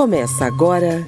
Começa 0.00 0.46
agora 0.46 1.06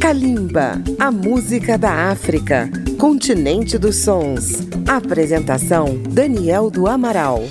Kalimba, 0.00 0.82
a 0.98 1.12
música 1.12 1.78
da 1.78 2.10
África, 2.10 2.68
continente 2.98 3.78
dos 3.78 3.98
sons. 3.98 4.66
Apresentação 4.84 5.96
Daniel 6.10 6.68
do 6.68 6.88
Amaral. 6.88 7.44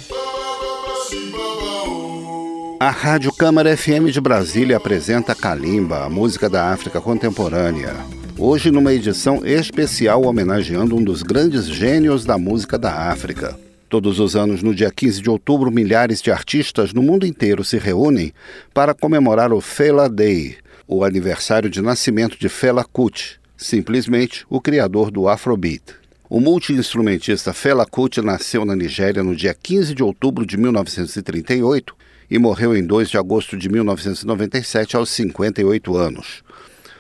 A 2.77 2.89
Rádio 2.89 3.31
Câmara 3.31 3.77
FM 3.77 4.11
de 4.11 4.19
Brasília 4.19 4.75
apresenta 4.75 5.33
Kalimba, 5.33 6.03
a 6.03 6.09
música 6.09 6.49
da 6.49 6.73
África 6.73 6.99
contemporânea. 6.99 7.95
Hoje 8.37 8.69
numa 8.69 8.93
edição 8.93 9.45
especial 9.45 10.23
homenageando 10.23 10.97
um 10.97 11.01
dos 11.01 11.23
grandes 11.23 11.67
gênios 11.67 12.25
da 12.25 12.37
música 12.37 12.77
da 12.77 13.09
África. 13.09 13.57
Todos 13.87 14.19
os 14.19 14.35
anos, 14.35 14.61
no 14.61 14.75
dia 14.75 14.91
15 14.91 15.21
de 15.21 15.29
outubro, 15.29 15.71
milhares 15.71 16.21
de 16.21 16.31
artistas 16.31 16.91
no 16.91 17.01
mundo 17.01 17.25
inteiro 17.25 17.63
se 17.63 17.77
reúnem 17.77 18.33
para 18.73 18.93
comemorar 18.93 19.53
o 19.53 19.61
Fela 19.61 20.09
Day, 20.09 20.57
o 20.87 21.03
aniversário 21.03 21.69
de 21.69 21.81
nascimento 21.81 22.37
de 22.37 22.47
Fela 22.47 22.83
Kuti, 22.83 23.39
simplesmente 23.57 24.45
o 24.49 24.61
criador 24.61 25.09
do 25.09 25.27
Afrobeat. 25.27 25.83
O 26.29 26.39
multiinstrumentista 26.39 27.53
Fela 27.53 27.85
Kuti 27.85 28.21
nasceu 28.21 28.65
na 28.65 28.75
Nigéria 28.75 29.23
no 29.23 29.35
dia 29.35 29.53
15 29.53 29.93
de 29.93 30.03
outubro 30.03 30.45
de 30.45 30.57
1938 30.57 31.95
e 32.29 32.39
morreu 32.39 32.75
em 32.75 32.85
2 32.85 33.09
de 33.09 33.17
agosto 33.17 33.57
de 33.57 33.69
1997 33.69 34.95
aos 34.95 35.09
58 35.09 35.95
anos. 35.95 36.43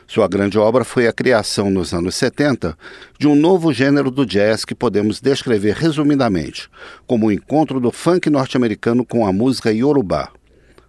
Sua 0.07 0.27
grande 0.27 0.57
obra 0.57 0.83
foi 0.83 1.07
a 1.07 1.13
criação 1.13 1.71
nos 1.71 1.93
anos 1.93 2.15
70 2.15 2.77
de 3.17 3.27
um 3.27 3.35
novo 3.35 3.73
gênero 3.73 4.11
do 4.11 4.25
jazz 4.25 4.63
que 4.63 4.75
podemos 4.75 5.19
descrever 5.19 5.75
resumidamente 5.75 6.69
como 7.07 7.27
o 7.27 7.31
encontro 7.31 7.79
do 7.79 7.91
funk 7.91 8.29
norte-americano 8.29 9.03
com 9.03 9.25
a 9.25 9.33
música 9.33 9.71
iorubá. 9.71 10.31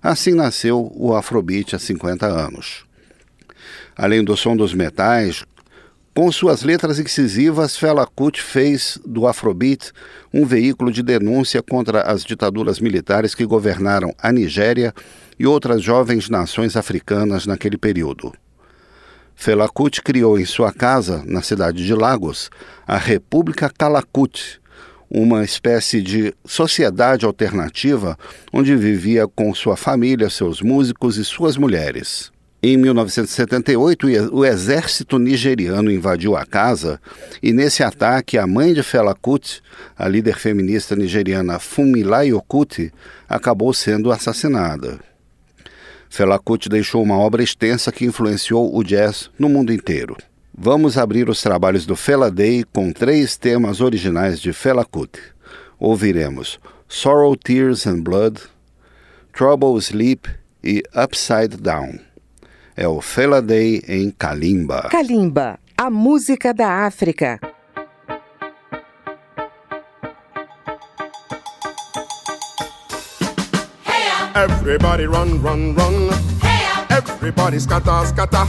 Assim 0.02 0.34
nasceu 0.34 0.92
o 0.94 1.16
Afrobeat 1.16 1.74
há 1.74 1.78
50 1.78 2.27
anos. 2.27 2.85
Além 3.97 4.22
do 4.22 4.36
som 4.36 4.55
dos 4.55 4.75
metais, 4.75 5.44
com 6.14 6.30
suas 6.33 6.62
letras 6.62 6.98
incisivas, 6.98 7.77
Fela 7.77 8.06
Kuti 8.06 8.41
fez 8.41 8.98
do 9.05 9.27
Afrobeat 9.27 9.92
um 10.33 10.47
veículo 10.47 10.91
de 10.91 11.02
denúncia 11.02 11.62
contra 11.62 12.02
as 12.02 12.24
ditaduras 12.24 12.80
militares 12.80 13.34
que 13.34 13.44
governaram 13.44 14.14
a 14.19 14.33
Nigéria 14.33 14.94
e 15.39 15.47
outras 15.47 15.83
jovens 15.83 16.30
nações 16.30 16.74
africanas 16.74 17.47
naquele 17.47 17.77
período. 17.77 18.33
Fela 19.34 19.69
Kuti 19.69 20.00
criou 20.00 20.39
em 20.39 20.47
sua 20.47 20.72
casa, 20.72 21.22
na 21.27 21.42
cidade 21.42 21.84
de 21.84 21.94
Lagos, 21.94 22.50
a 22.86 22.97
República 22.97 23.70
Calacute, 23.70 24.58
uma 25.11 25.44
espécie 25.44 26.00
de 26.00 26.34
sociedade 26.44 27.27
alternativa 27.27 28.19
onde 28.52 28.74
vivia 28.74 29.28
com 29.28 29.55
sua 29.55 29.77
família, 29.77 30.30
seus 30.30 30.62
músicos 30.62 31.19
e 31.19 31.24
suas 31.24 31.58
mulheres. 31.58 32.34
Em 32.62 32.76
1978, 32.76 34.06
o 34.32 34.44
exército 34.44 35.18
nigeriano 35.18 35.92
invadiu 35.92 36.34
a 36.34 36.46
casa 36.46 36.98
e, 37.42 37.52
nesse 37.52 37.82
ataque, 37.82 38.38
a 38.38 38.46
mãe 38.46 38.72
de 38.72 38.82
Fela 38.82 39.14
Kuti, 39.14 39.62
a 39.96 40.08
líder 40.08 40.36
feminista 40.36 40.96
nigeriana 40.96 41.58
Funmilayo 41.58 42.40
Kuti, 42.40 42.90
acabou 43.28 43.74
sendo 43.74 44.10
assassinada. 44.10 44.98
Fela 46.08 46.38
Kuti 46.38 46.68
deixou 46.68 47.02
uma 47.02 47.18
obra 47.18 47.42
extensa 47.42 47.92
que 47.92 48.06
influenciou 48.06 48.74
o 48.74 48.82
jazz 48.82 49.30
no 49.38 49.50
mundo 49.50 49.72
inteiro. 49.72 50.16
Vamos 50.56 50.96
abrir 50.96 51.28
os 51.28 51.42
trabalhos 51.42 51.84
do 51.84 51.94
Fela 51.94 52.30
Day 52.30 52.64
com 52.72 52.90
três 52.90 53.36
temas 53.36 53.82
originais 53.82 54.40
de 54.40 54.54
Fela 54.54 54.84
Kuti. 54.84 55.20
Ouviremos 55.78 56.58
Sorrow, 56.88 57.36
Tears 57.36 57.86
and 57.86 58.00
Blood, 58.00 58.40
Trouble, 59.34 59.78
Sleep 59.78 60.27
e 60.64 60.82
Upside 60.94 61.58
Down. 61.58 62.05
É 62.77 62.86
o 62.86 63.00
Fela 63.00 63.41
Day 63.41 63.82
em 63.88 64.10
Kalimba. 64.10 64.88
Kalimba, 64.91 65.58
a 65.77 65.88
música 65.88 66.52
da 66.52 66.84
África. 66.86 67.41
Everybody 74.34 75.06
run, 75.06 75.39
run, 75.40 75.74
run. 75.74 76.11
Hey 76.42 76.67
Everybody 76.90 77.58
scatter, 77.58 78.05
scatter. 78.06 78.45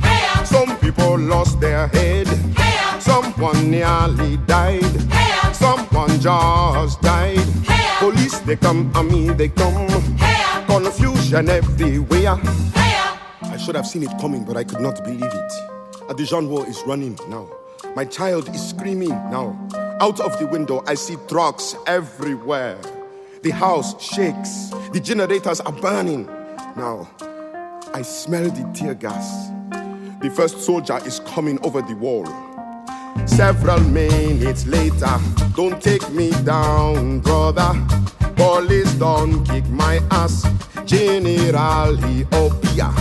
Hey 0.00 0.44
Some 0.44 0.76
people 0.78 1.18
lost 1.18 1.58
their 1.60 1.88
head. 1.88 2.28
Hey 2.56 3.00
Someone 3.00 3.68
nearly 3.68 4.36
died. 4.46 4.84
Hey 5.10 5.52
Someone 5.52 6.20
just 6.20 7.02
died. 7.02 7.38
Hey 7.66 7.98
Police 7.98 8.38
they 8.46 8.54
come, 8.54 8.92
army 8.94 9.30
they 9.30 9.48
come. 9.48 9.88
Hey 10.18 10.64
Confusion 10.68 11.48
everywhere. 11.48 12.36
Hey 12.76 13.01
I 13.52 13.58
should 13.58 13.74
have 13.74 13.86
seen 13.86 14.02
it 14.02 14.18
coming, 14.18 14.44
but 14.44 14.56
I 14.56 14.64
could 14.64 14.80
not 14.80 15.04
believe 15.04 15.22
it. 15.22 15.52
Adijan 16.08 16.48
war 16.48 16.66
is 16.66 16.82
running 16.86 17.18
now. 17.28 17.46
My 17.94 18.06
child 18.06 18.48
is 18.48 18.70
screaming 18.70 19.10
now. 19.30 19.54
Out 20.00 20.20
of 20.20 20.38
the 20.38 20.46
window, 20.46 20.82
I 20.86 20.94
see 20.94 21.16
trucks 21.28 21.76
everywhere. 21.86 22.78
The 23.42 23.50
house 23.50 24.02
shakes. 24.02 24.70
The 24.94 25.00
generators 25.00 25.60
are 25.60 25.72
burning. 25.72 26.24
Now, 26.76 27.10
I 27.92 28.00
smell 28.00 28.48
the 28.48 28.72
tear 28.72 28.94
gas. 28.94 29.50
The 30.22 30.32
first 30.34 30.62
soldier 30.62 30.98
is 31.04 31.20
coming 31.20 31.58
over 31.62 31.82
the 31.82 31.94
wall. 31.94 32.26
Several 33.26 33.80
minutes 33.80 34.66
later, 34.66 35.20
don't 35.54 35.78
take 35.82 36.08
me 36.10 36.30
down, 36.44 37.20
brother. 37.20 37.74
Police 38.34 38.94
don't 38.94 39.44
kick 39.44 39.68
my 39.68 40.00
ass. 40.10 40.46
General 40.86 41.96
Ethiopia, 42.04 42.92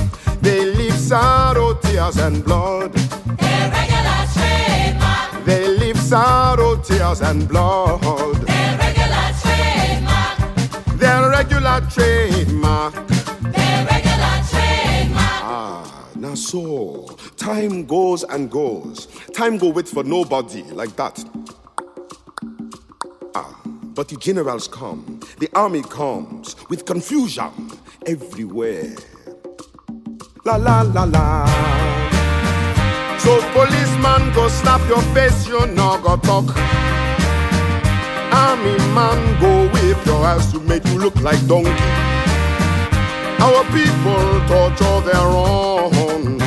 they 0.41 0.66
leave 0.66 0.94
sorrow, 0.94 1.74
tears, 1.75 2.18
and 2.18 2.44
blood. 2.44 2.96
Irregular 3.40 4.25
trademark. 4.34 5.46
They 5.46 5.68
leave 5.68 5.97
sorrow, 5.97 6.78
tears, 6.78 7.22
and 7.22 7.47
blood. 7.47 8.02
Their 8.02 8.78
regular 8.78 9.31
trademark. 9.41 10.38
Their 10.97 11.30
regular 11.30 11.81
trademark. 11.90 12.94
They're 13.53 13.85
regular 13.85 14.35
trademark. 14.50 15.41
Ah, 15.44 16.09
now 16.16 16.35
so 16.35 17.18
time 17.38 17.85
goes 17.85 18.24
and 18.24 18.50
goes. 18.51 19.07
Time 19.34 19.57
go 19.57 19.69
wait 19.69 19.88
for 19.88 20.03
nobody 20.03 20.63
like 20.63 20.96
that. 20.96 21.24
Ah, 23.35 23.59
but 23.96 24.07
the 24.09 24.16
generals 24.18 24.68
come, 24.68 25.19
the 25.40 25.50
army 25.56 25.81
comes 25.81 26.56
with 26.69 26.85
confusion 26.85 27.72
everywhere. 28.06 28.96
La 30.44 30.56
la 30.56 30.81
la 30.81 31.03
la. 31.03 31.46
So 33.19 33.40
policeman 33.53 34.34
go 34.34 34.47
slap 34.47 34.81
your 34.90 35.02
face, 35.13 35.47
you 35.47 35.68
no 35.68 36.00
go 36.02 36.18
talk. 36.18 36.46
Army 38.34 38.75
man 38.96 39.40
go 39.40 39.69
whip 39.69 40.03
your 40.03 40.25
ass 40.25 40.51
to 40.51 40.59
make 40.62 40.84
you 40.85 40.97
look 40.97 41.16
like 41.22 41.46
donkey. 41.46 41.69
Our 43.40 43.63
people 43.66 44.41
torture 44.47 45.01
their 45.06 45.28
own. 45.30 46.41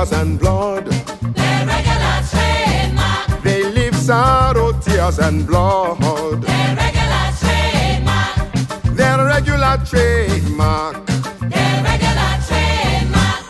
Tears, 0.00 0.12
and 0.12 0.38
blood. 0.38 0.86
Their 0.86 1.66
regular 1.66 2.22
trademark. 2.30 3.42
They 3.42 3.64
leave 3.64 3.94
sorrow, 3.94 4.72
tears, 4.80 5.18
and 5.18 5.46
blood. 5.46 6.00
Their 6.40 6.74
regular 6.74 7.30
trademark. 7.38 8.52
Their 8.96 9.26
regular 9.26 9.76
trademark. 9.84 11.06
Their 11.52 11.82
regular 11.84 12.32
trademark. 12.48 13.44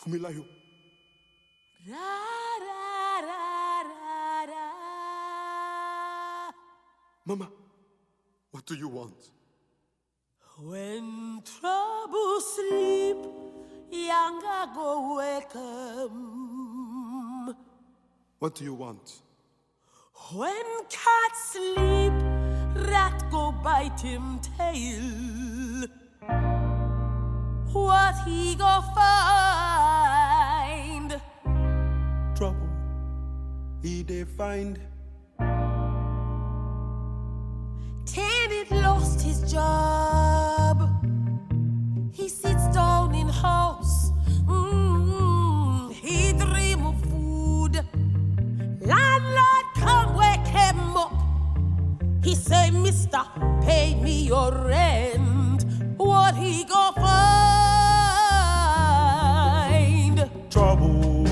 Funmilayo. 0.00 0.44
Mama, 7.26 7.48
what 8.52 8.64
do 8.64 8.74
you 8.74 8.88
want? 8.88 9.30
When 10.62 11.42
trouble 11.44 12.40
sleep, 12.40 13.16
younger 13.90 14.66
go 14.74 15.16
welcome. 15.16 16.76
What 18.38 18.54
do 18.54 18.64
you 18.64 18.74
want? 18.74 19.22
When 20.34 20.64
cat 20.88 21.36
sleep, 21.36 22.12
rat 22.88 23.24
go 23.30 23.52
bite 23.52 24.00
him 24.00 24.40
tail. 24.58 25.86
What 27.72 28.14
he 28.26 28.54
go 28.54 28.82
find? 28.94 29.20
Trouble. 32.34 32.68
He 33.82 34.02
they 34.02 34.24
find 34.24 34.80
David 38.06 38.70
lost 38.70 39.20
his 39.20 39.52
job. 39.52 40.88
He 42.12 42.28
sits 42.28 42.68
down 42.68 43.14
house. 43.36 44.10
Mm, 44.46 45.92
he 45.92 46.32
dream 46.32 46.86
of 46.86 46.96
food. 47.10 47.84
Landlord 48.80 49.66
come 49.76 50.14
wake 50.16 50.46
him 50.46 50.96
up. 50.96 51.12
He 52.24 52.34
say, 52.34 52.70
Mister, 52.70 53.22
pay 53.62 53.94
me 54.02 54.22
your 54.26 54.52
rent. 54.52 55.64
What 55.96 56.36
he 56.36 56.64
go 56.64 56.92
find? 56.96 57.06
Trouble 60.50 61.24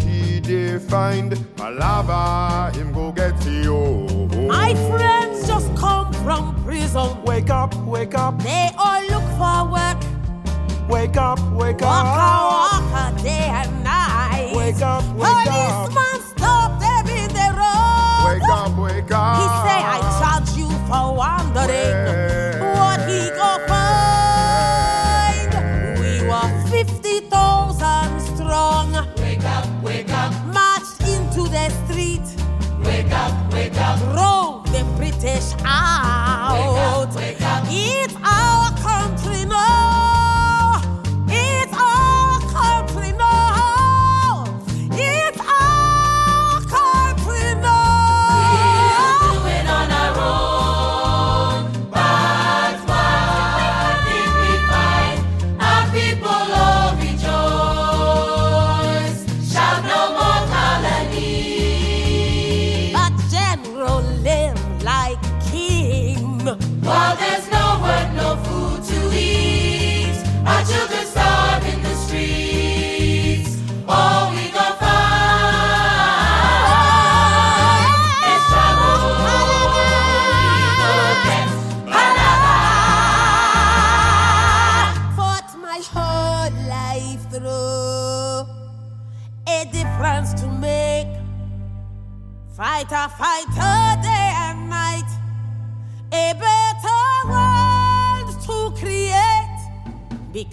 he 0.00 0.40
dey 0.40 0.78
find. 0.78 1.32
Palava 1.56 2.74
him 2.74 2.92
go 2.92 3.12
get 3.12 3.44
you. 3.46 4.06
My 4.48 4.74
friends 4.88 5.46
just 5.46 5.74
come 5.76 6.12
from 6.24 6.54
prison. 6.64 7.22
Wake 7.24 7.50
up, 7.50 7.74
wake 7.84 8.14
up, 8.14 8.42
They 8.42 8.70
all 8.78 9.02
look 9.02 9.24
for 9.38 9.64
work. 9.72 9.95
Wake 10.88 11.16
up, 11.16 11.38
wake 11.52 11.80
Walk 11.80 12.06
a 12.06 12.08
up. 12.08 12.82
walk 12.92 13.18
a 13.18 13.22
day 13.22 13.48
and 13.50 13.84
night. 13.84 14.52
Wake 14.54 14.80
up, 14.82 15.04
wake 15.14 15.46
up. 15.48 15.90
Policeman 15.90 16.20
stop 16.36 16.80
them 16.80 17.06
in 17.08 17.28
the 17.28 17.48
road. 17.56 18.24
Wake 18.26 18.48
up, 18.50 18.78
wake 18.78 19.10
up. 19.12 19.36
He 19.36 19.46
say 19.64 19.80
I 19.84 19.98
charge 20.18 20.56
you 20.56 20.68
for 20.86 21.14
wandering. 21.16 21.95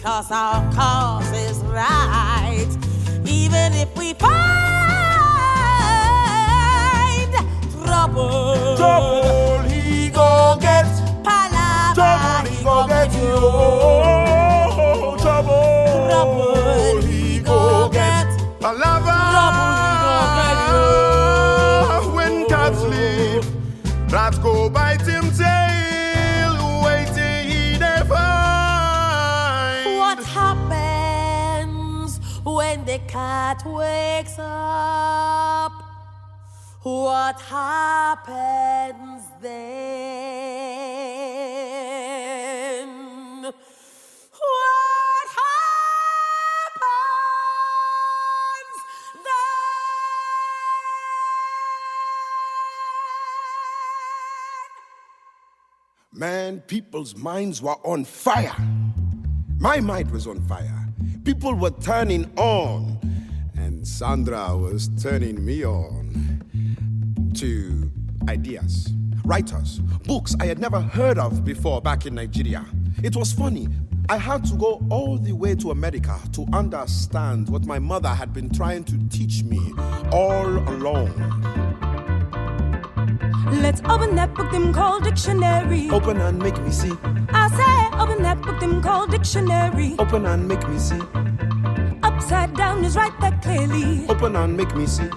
Because 0.04 0.30
our 0.30 0.60
cause 0.74 1.32
is 1.32 1.58
right. 1.60 2.68
Even 3.24 3.72
if 3.72 3.88
we 3.96 4.12
find 4.12 4.34
trouble. 7.72 8.76
Trouble 8.76 9.62
he 9.62 10.10
go 10.10 10.58
get. 10.60 10.84
Palava, 11.24 11.94
Trouble 11.94 12.50
he 12.50 12.62
go 12.62 12.86
get 12.86 13.14
you. 13.14 13.38
Trouble 15.22 16.04
Trouble 16.10 17.00
he 17.00 17.38
go 17.38 17.88
get. 17.88 18.28
Trouble 18.60 18.84
he 18.84 19.88
go 20.04 20.20
get 22.04 22.12
When 22.14 22.34
cats 22.46 22.78
sleep, 22.80 23.42
rats 24.12 24.36
go 24.36 24.68
bite 24.68 24.83
What 37.14 37.38
happens 37.42 39.22
then? 39.40 39.52
What 43.42 45.28
happens 45.40 46.00
then? 49.14 49.30
Man, 56.12 56.60
people's 56.62 57.14
minds 57.14 57.62
were 57.62 57.76
on 57.84 58.04
fire. 58.04 58.56
My 59.60 59.78
mind 59.78 60.10
was 60.10 60.26
on 60.26 60.40
fire. 60.48 60.88
People 61.22 61.54
were 61.54 61.70
turning 61.80 62.28
on. 62.36 62.98
And 63.56 63.86
Sandra 63.86 64.56
was 64.56 64.88
turning 65.00 65.44
me 65.44 65.64
on 65.64 66.33
to 67.34 67.90
ideas, 68.28 68.92
writers, 69.24 69.78
books 70.06 70.36
I 70.40 70.46
had 70.46 70.58
never 70.58 70.80
heard 70.80 71.18
of 71.18 71.44
before 71.44 71.80
back 71.80 72.06
in 72.06 72.14
Nigeria. 72.14 72.64
It 73.02 73.16
was 73.16 73.32
funny. 73.32 73.68
I 74.08 74.18
had 74.18 74.44
to 74.46 74.54
go 74.54 74.84
all 74.90 75.16
the 75.16 75.32
way 75.32 75.54
to 75.56 75.70
America 75.70 76.18
to 76.34 76.46
understand 76.52 77.48
what 77.48 77.64
my 77.64 77.78
mother 77.78 78.08
had 78.08 78.32
been 78.32 78.50
trying 78.50 78.84
to 78.84 78.98
teach 79.08 79.42
me 79.42 79.72
all 80.12 80.46
along. 80.46 81.08
Let's 83.62 83.80
open 83.88 84.14
that 84.16 84.34
book 84.34 84.52
them 84.52 84.72
called 84.72 85.04
dictionary. 85.04 85.88
Open 85.90 86.20
and 86.20 86.38
make 86.38 86.60
me 86.62 86.70
see. 86.70 86.92
I 87.30 87.48
say 87.48 87.98
open 87.98 88.22
that 88.22 88.42
book 88.42 88.60
them 88.60 88.82
called 88.82 89.10
dictionary. 89.10 89.96
Open 89.98 90.26
and 90.26 90.46
make 90.46 90.66
me 90.68 90.78
see. 90.78 91.00
Upside 92.02 92.54
down 92.54 92.84
is 92.84 92.96
right 92.96 93.18
there 93.20 93.38
clearly. 93.42 94.06
Open 94.08 94.36
and 94.36 94.56
make 94.56 94.74
me 94.76 94.86
see. 94.86 95.08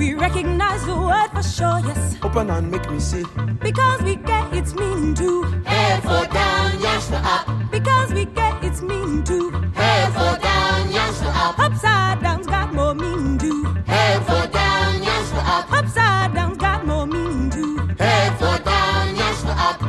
We 0.00 0.14
recognize 0.14 0.82
the 0.86 0.96
word 0.96 1.28
for 1.34 1.42
sure, 1.42 1.78
yes. 1.84 2.16
Open 2.22 2.48
and 2.48 2.70
make 2.70 2.90
me 2.90 2.98
see. 2.98 3.22
Because 3.60 4.00
we 4.00 4.16
get 4.16 4.50
its 4.54 4.72
meaning 4.72 5.14
too. 5.14 5.42
Head 5.66 6.00
for 6.00 6.24
down, 6.32 6.80
yash 6.80 7.04
for 7.04 7.20
up. 7.22 7.70
Because 7.70 8.10
we 8.14 8.24
get 8.24 8.64
its 8.64 8.80
meaning 8.80 9.22
too. 9.22 9.50
Head 9.74 10.08
for 10.14 10.40
down, 10.40 10.90
yash 10.90 11.18
for 11.18 11.28
up. 11.28 11.58
Upside 11.58 12.22
down's 12.22 12.46
got 12.46 12.72
more 12.72 12.94
meaning 12.94 13.36
too. 13.36 13.62
Head 13.84 14.20
for 14.24 14.46
down, 14.50 15.02
yash 15.02 15.28
for 15.28 15.44
up. 15.56 15.70
Upside 15.70 16.32
down's 16.32 16.56
got 16.56 16.86
more 16.86 17.06
meaning 17.06 17.50
too. 17.50 17.76
Head 17.98 18.38
for 18.38 18.56
down, 18.64 19.16
yash 19.16 19.40
for 19.42 19.56
up. 19.68 19.82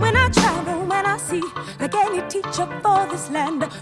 When 0.00 0.16
I 0.16 0.30
travel, 0.30 0.86
when 0.86 1.04
I 1.04 1.18
see, 1.18 1.42
like 1.78 1.94
any 1.94 2.22
teacher 2.22 2.66
for 2.82 2.87
this 2.87 2.87
land, 2.87 2.87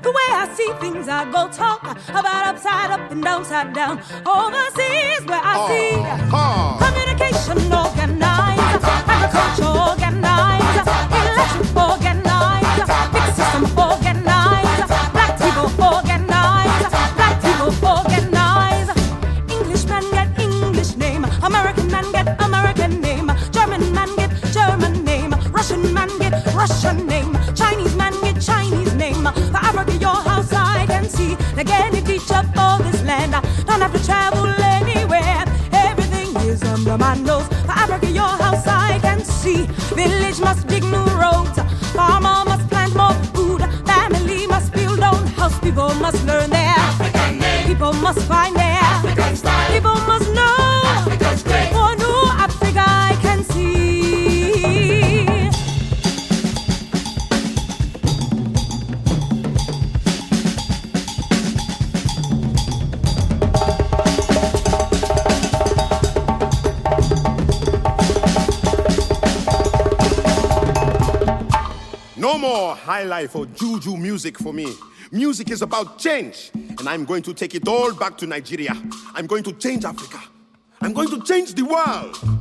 the 0.06 0.12
way 0.12 0.28
I 0.42 0.46
see 0.54 0.70
things, 0.80 1.08
I 1.08 1.24
go 1.36 1.48
talk 1.50 1.82
about 2.10 2.42
upside 2.50 2.90
up 2.92 3.10
and 3.10 3.22
downside 3.24 3.72
down. 3.74 3.98
Overseas, 4.24 5.22
where 5.26 5.42
I 5.52 5.54
see 5.68 5.90
Ha! 6.34 6.44
communication 6.84 7.58
organized, 7.82 8.84
agriculture 9.14 9.72
organized, 9.90 10.05
must 46.16 46.28
learn 46.28 46.50
their 46.50 46.60
African 46.60 47.38
name. 47.38 47.66
People 47.66 47.92
must 47.94 48.20
find 48.22 48.56
their 48.56 48.64
African 48.64 49.36
style. 49.36 49.72
People 49.72 49.94
must 50.06 50.32
know 50.32 50.56
African 50.84 51.38
great. 51.44 51.68
For 51.72 51.94
new 51.96 52.28
Africa 52.32 52.84
I 52.86 53.18
can 53.20 53.44
see. 53.44 53.76
No 72.16 72.38
more 72.38 72.74
high 72.74 73.04
life 73.04 73.36
or 73.36 73.44
juju 73.46 73.96
music 73.98 74.38
for 74.38 74.54
me. 74.54 74.66
Music 75.16 75.50
is 75.50 75.62
about 75.62 75.98
change, 75.98 76.50
and 76.52 76.86
I'm 76.86 77.06
going 77.06 77.22
to 77.22 77.32
take 77.32 77.54
it 77.54 77.66
all 77.66 77.94
back 77.94 78.18
to 78.18 78.26
Nigeria. 78.26 78.74
I'm 79.14 79.26
going 79.26 79.42
to 79.44 79.52
change 79.54 79.86
Africa. 79.86 80.20
I'm 80.82 80.92
going 80.92 81.08
to 81.08 81.22
change 81.24 81.54
the 81.54 81.62
world. 81.62 82.35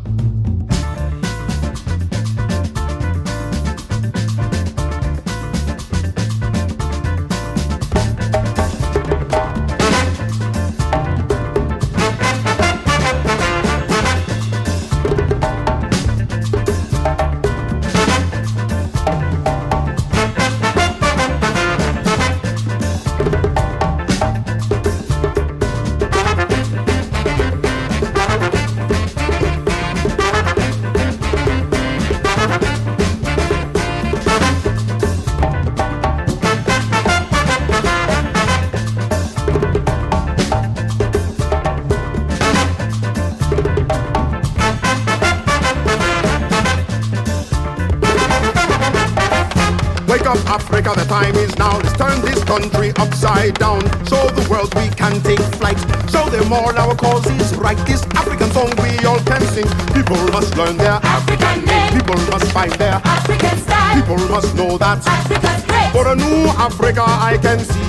Upside 53.46 53.60
down. 53.60 53.82
Show 54.06 54.28
the 54.30 54.48
world 54.50 54.74
we 54.76 54.90
can 54.90 55.22
take 55.22 55.40
flight. 55.58 55.78
Show 56.10 56.30
them 56.30 56.52
all 56.54 56.76
our 56.78 56.96
cause 56.96 57.26
is 57.28 57.56
right. 57.56 57.78
This 57.86 58.04
African 58.16 58.50
song 58.52 58.72
we 58.82 59.06
all 59.06 59.20
can 59.20 59.42
sing. 59.54 59.68
People 59.94 60.18
must 60.32 60.56
learn 60.58 60.78
their 60.78 61.00
African 61.04 61.66
name. 61.66 61.94
People 61.94 62.16
must 62.32 62.52
find 62.52 62.72
their 62.74 63.02
African 63.04 63.58
style. 63.58 63.96
People 63.96 64.18
must 64.30 64.56
know 64.56 64.78
that. 64.78 65.06
Africa's 65.08 65.66
great. 65.66 65.92
For 65.92 66.08
a 66.12 66.16
new 66.16 66.48
Africa, 66.58 67.04
I 67.06 67.38
can 67.42 67.60
see 67.60 67.86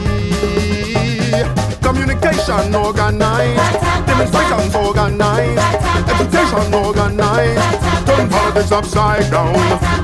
communication 1.83 2.75
organized, 2.75 3.81
demonstrations 4.07 4.75
organized, 4.75 5.63
education 6.11 6.75
organized. 6.75 8.07
Turn 8.07 8.29
politics 8.29 8.73
upside 8.73 9.31
down, 9.31 9.55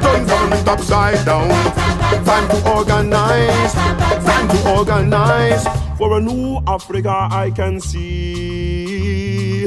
turn 0.03 0.27
government 0.27 0.69
upside 0.69 1.25
down. 1.25 1.92
Time 2.25 2.49
to 2.49 2.71
organize, 2.77 3.73
time 3.73 4.49
to 4.49 4.71
organize. 4.77 5.67
For 5.99 6.19
a 6.19 6.21
new 6.21 6.61
Africa, 6.67 7.29
I 7.31 7.51
can 7.55 7.81
see. 7.81 9.67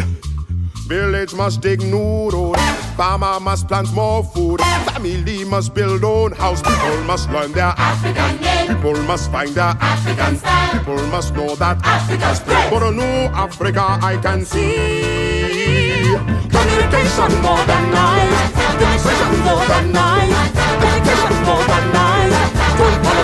Village 0.88 1.34
must 1.34 1.62
dig 1.62 1.82
new 1.82 2.30
road. 2.30 2.58
Farmer 2.96 3.40
must 3.40 3.68
plant 3.68 3.92
more 3.94 4.24
food. 4.24 4.62
Family 4.92 5.44
must 5.44 5.74
build 5.74 6.04
own 6.04 6.32
house. 6.32 6.62
People 6.62 7.04
must 7.06 7.30
learn 7.32 7.52
their 7.54 7.74
African 7.78 8.42
name. 8.42 8.68
People 8.68 9.02
must 9.04 9.32
find 9.32 9.50
their 9.50 9.76
African 9.82 10.38
style. 10.38 10.72
People 10.80 11.08
must 11.08 11.34
know 11.34 11.56
that 11.56 11.80
Africa's 11.84 12.40
great. 12.42 12.70
For 12.70 12.84
a 12.86 12.92
new 12.92 13.30
Africa, 13.34 13.98
I 14.02 14.18
can 14.22 14.46
see. 14.46 16.16
Communication 16.54 17.42
modernized. 17.42 18.56
Demonstration 18.80 19.40
modernized. 19.44 20.58
Education 20.86 21.46
modernized. 21.46 22.05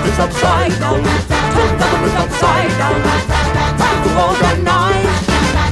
Turn 0.02 0.10
politics 0.10 0.20
upside 0.20 0.80
down. 0.80 1.04
Turn 1.04 1.80
government 1.80 2.16
upside 2.16 2.70
down. 2.80 3.02
Time 3.78 4.04
to 4.04 4.10
organize. 4.26 5.28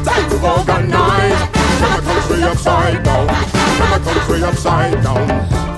Time 0.05 0.29
to 0.29 0.38
organize. 0.38 1.39
Turn 1.79 1.95
the 1.95 2.01
country 2.05 2.43
upside 2.43 3.03
down. 3.03 3.27
Turn 3.27 3.91
the 3.91 4.12
country 4.12 4.43
upside 4.43 5.03
down. 5.03 5.69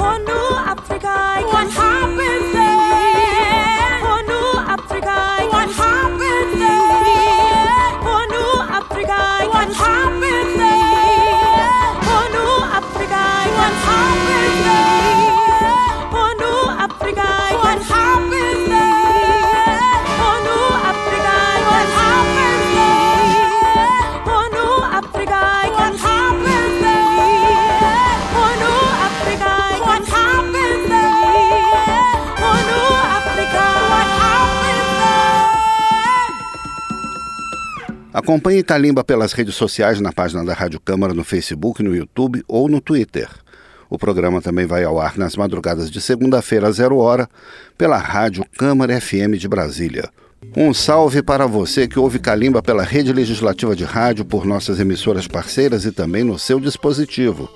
Acompanhe 38.22 38.62
Kalimba 38.62 39.04
pelas 39.04 39.34
redes 39.34 39.56
sociais 39.56 40.00
na 40.00 40.14
página 40.14 40.46
da 40.46 40.54
Rádio 40.54 40.80
Câmara 40.80 41.12
no 41.12 41.24
Facebook, 41.24 41.82
no 41.82 41.96
YouTube 41.96 42.44
ou 42.48 42.70
no 42.70 42.80
Twitter. 42.80 43.28
O 43.90 43.98
programa 43.98 44.40
também 44.40 44.68
vai 44.68 44.84
ao 44.84 45.02
ar 45.02 45.18
nas 45.18 45.36
madrugadas 45.36 45.90
de 45.90 46.00
segunda-feira 46.00 46.68
a 46.68 46.72
zero 46.72 46.98
hora 46.98 47.28
pela 47.76 47.98
Rádio 47.98 48.46
Câmara 48.56 49.02
FM 49.02 49.40
de 49.40 49.48
Brasília. 49.48 50.08
Um 50.56 50.72
salve 50.72 51.24
para 51.24 51.48
você 51.48 51.88
que 51.88 51.98
ouve 51.98 52.20
Kalimba 52.20 52.62
pela 52.62 52.84
rede 52.84 53.12
legislativa 53.12 53.76
de 53.76 53.86
rádio 53.86 54.24
por 54.24 54.46
nossas 54.46 54.80
emissoras 54.80 55.28
parceiras 55.28 55.84
e 55.86 55.92
também 55.92 56.24
no 56.24 56.38
seu 56.38 56.60
dispositivo. 56.60 57.50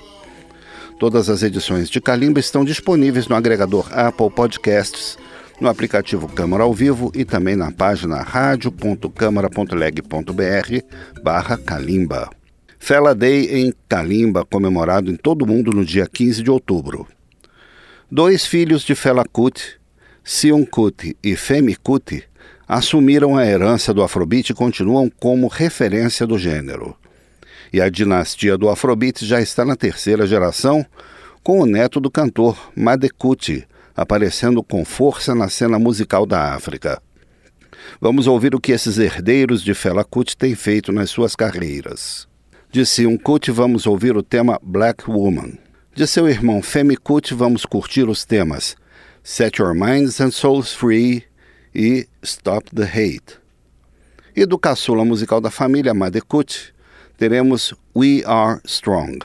Todas 0.99 1.29
as 1.29 1.43
edições 1.43 1.91
de 1.91 2.01
Kalimba 2.01 2.39
estão 2.39 2.65
disponíveis 2.65 3.27
no 3.27 3.35
agregador 3.35 3.87
Apple 3.91 4.31
Podcasts, 4.31 5.15
no 5.59 5.67
aplicativo 5.69 6.27
Câmara 6.27 6.63
ao 6.63 6.73
Vivo 6.73 7.11
e 7.15 7.23
também 7.23 7.55
na 7.55 7.71
página 7.71 8.21
radio.câmara.leg.br 8.21 11.21
barra 11.23 11.57
Kalimba. 11.57 12.29
Fela 12.77 13.15
Day 13.15 13.63
em 13.63 13.73
Kalimba, 13.87 14.43
comemorado 14.45 15.09
em 15.09 15.15
todo 15.15 15.43
o 15.43 15.47
mundo 15.47 15.71
no 15.71 15.85
dia 15.85 16.05
15 16.07 16.43
de 16.43 16.51
outubro. 16.51 17.07
Dois 18.11 18.45
filhos 18.45 18.83
de 18.83 18.93
Fela 18.93 19.23
Kuti, 19.25 19.79
Sion 20.23 20.63
Kuti 20.65 21.17
e 21.23 21.35
Femi 21.35 21.75
Kuti, 21.75 22.23
assumiram 22.67 23.35
a 23.37 23.45
herança 23.45 23.93
do 23.93 24.03
Afrobeat 24.03 24.51
e 24.51 24.55
continuam 24.55 25.09
como 25.09 25.47
referência 25.47 26.27
do 26.27 26.37
gênero. 26.37 26.95
E 27.71 27.79
a 27.81 27.89
dinastia 27.89 28.57
do 28.57 28.69
Afrobeat 28.69 29.25
já 29.25 29.41
está 29.41 29.65
na 29.65 29.75
terceira 29.75 30.27
geração, 30.27 30.85
com 31.43 31.59
o 31.59 31.65
neto 31.65 31.99
do 31.99 32.11
cantor 32.11 32.71
Madekuti 32.75 33.67
aparecendo 33.95 34.61
com 34.61 34.83
força 34.83 35.33
na 35.33 35.47
cena 35.47 35.79
musical 35.79 36.25
da 36.25 36.53
África. 36.53 37.01
Vamos 38.01 38.27
ouvir 38.27 38.53
o 38.53 38.59
que 38.59 38.71
esses 38.71 38.97
herdeiros 38.97 39.63
de 39.63 39.73
Fela 39.73 40.03
Kuti 40.03 40.35
têm 40.35 40.55
feito 40.55 40.91
nas 40.91 41.09
suas 41.09 41.35
carreiras. 41.35 42.27
De 42.71 42.85
Sion 42.85 43.17
Kuti 43.17 43.51
vamos 43.51 43.87
ouvir 43.87 44.17
o 44.17 44.23
tema 44.23 44.59
Black 44.61 45.09
Woman. 45.09 45.57
De 45.93 46.05
seu 46.05 46.27
irmão 46.27 46.61
Femi 46.61 46.97
Kuti 46.97 47.33
vamos 47.33 47.65
curtir 47.65 48.09
os 48.09 48.25
temas 48.25 48.75
Set 49.23 49.59
Your 49.61 49.73
Minds 49.73 50.19
and 50.19 50.31
Souls 50.31 50.73
Free 50.73 51.23
e 51.73 52.07
Stop 52.21 52.69
the 52.75 52.83
Hate. 52.83 53.39
E 54.35 54.45
do 54.45 54.59
caçula 54.59 55.05
musical 55.05 55.39
da 55.39 55.49
família 55.49 55.93
Madekuti, 55.93 56.73
teremos 57.17 57.73
We 57.95 58.23
Are 58.25 58.59
Strong. 58.65 59.19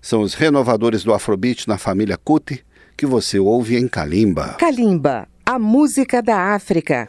São 0.00 0.20
os 0.20 0.34
renovadores 0.34 1.04
do 1.04 1.14
Afrobeat 1.14 1.68
na 1.68 1.78
família 1.78 2.16
Kuti 2.16 2.64
que 2.96 3.06
você 3.06 3.38
ouve 3.38 3.76
em 3.76 3.88
Kalimba. 3.88 4.56
Kalimba, 4.58 5.28
a 5.44 5.58
música 5.58 6.22
da 6.22 6.54
África. 6.54 7.08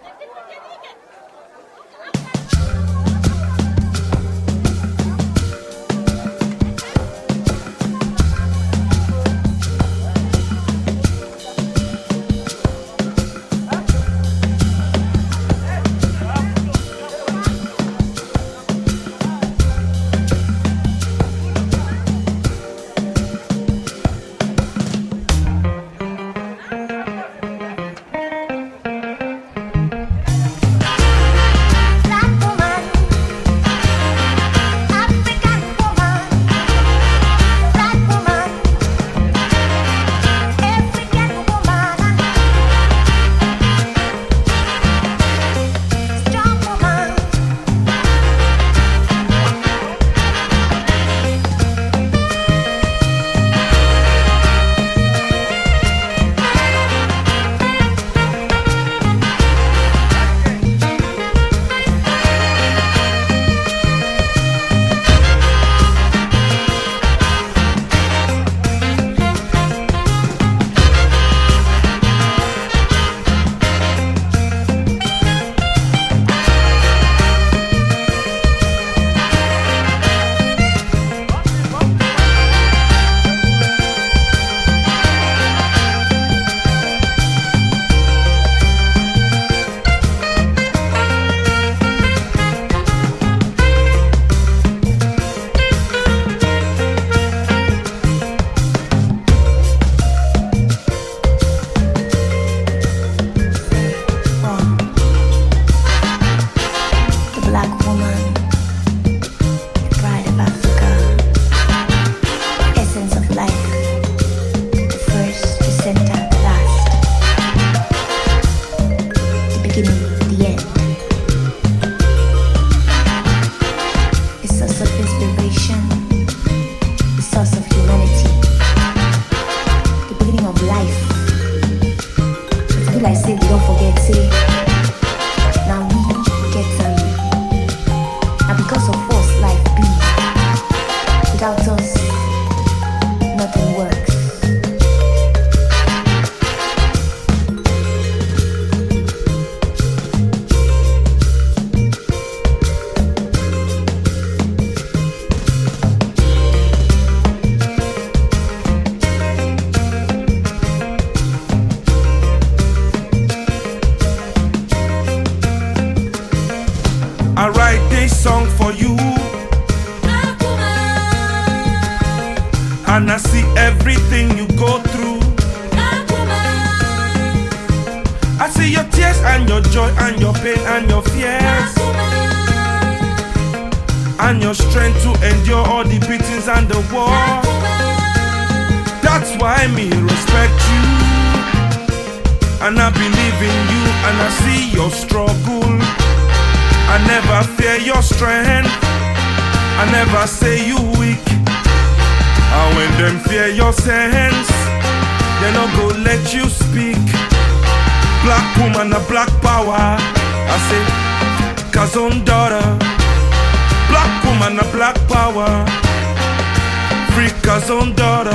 Free 217.44 217.52
Kazon 217.52 217.96
daughter. 217.96 218.32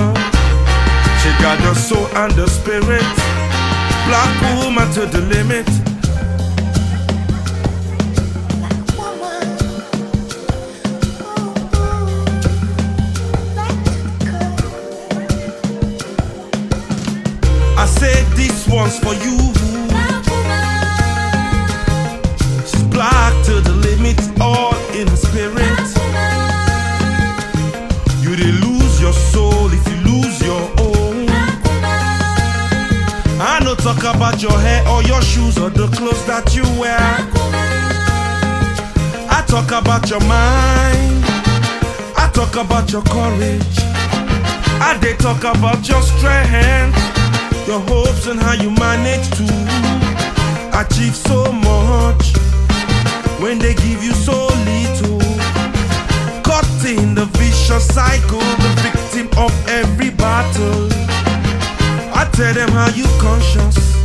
She 1.21 1.31
got 1.43 1.59
the 1.61 1.75
soul 1.75 2.07
and 2.15 2.33
the 2.33 2.47
spirit. 2.47 3.03
Black 4.07 4.65
woman 4.65 4.91
to 4.93 5.07
the 5.07 5.21
limit. 5.23 5.67
I 17.79 17.87
say 17.87 18.25
this 18.37 18.67
one's 18.69 18.99
for 18.99 19.15
you. 19.15 19.39
She's 22.67 22.83
black 22.85 23.33
to 23.47 23.61
the 23.61 23.73
limit, 23.73 24.21
all 24.41 24.78
talk 33.79 33.99
about 34.15 34.43
your 34.43 34.53
hair 34.59 34.87
or 34.89 35.03
your 35.05 35.23
shoes 35.23 35.59
or 35.59 35.71
the 35.71 35.87
clothes 35.89 36.25
that 36.27 36.55
you 36.55 36.63
wear. 36.79 36.99
I 39.31 39.45
talk 39.47 39.71
about 39.71 40.09
your 40.11 40.21
mind. 40.21 41.25
I 42.17 42.31
talk 42.33 42.55
about 42.57 42.91
your 42.93 43.03
courage. 43.03 43.79
I 44.81 44.99
dey 45.01 45.15
talk 45.17 45.41
about 45.43 45.89
your 45.89 46.03
strength, 46.03 46.97
your 47.67 47.81
hopes 47.81 48.27
and 48.27 48.39
how 48.41 48.53
you 48.55 48.71
manage 48.71 49.29
to 49.39 49.45
achieve 50.79 51.15
so 51.17 51.51
much 51.53 52.33
when 53.41 53.59
they 53.59 53.75
give 53.75 54.03
you 54.03 54.13
so 54.13 54.47
little. 54.67 55.19
Caught 56.43 56.85
in 56.87 57.15
the 57.15 57.27
vicious 57.39 57.87
cycle, 57.89 58.39
the 58.39 58.73
victim 58.83 59.29
of 59.39 59.53
every 59.69 60.11
battle. 60.11 60.89
Tell 62.39 62.55
them 62.55 62.69
how 62.71 62.87
you 62.95 63.03
conscious. 63.19 63.99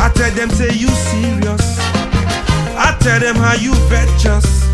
I 0.00 0.10
tell 0.14 0.30
them 0.30 0.48
say 0.48 0.72
you 0.72 0.88
serious. 0.88 1.76
I 2.72 2.96
tell 2.98 3.20
them 3.20 3.36
how 3.36 3.52
you 3.52 3.74
virtuous. 3.92 4.64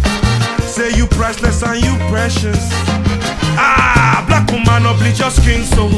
Say 0.70 0.94
you 0.94 1.08
priceless 1.08 1.64
and 1.64 1.82
you 1.82 1.90
precious. 2.06 2.70
Ah, 3.58 4.22
black 4.28 4.46
woman, 4.52 4.84
no 4.84 4.94
bleach 4.94 5.18
your 5.18 5.32
skin 5.32 5.64
so. 5.64 5.88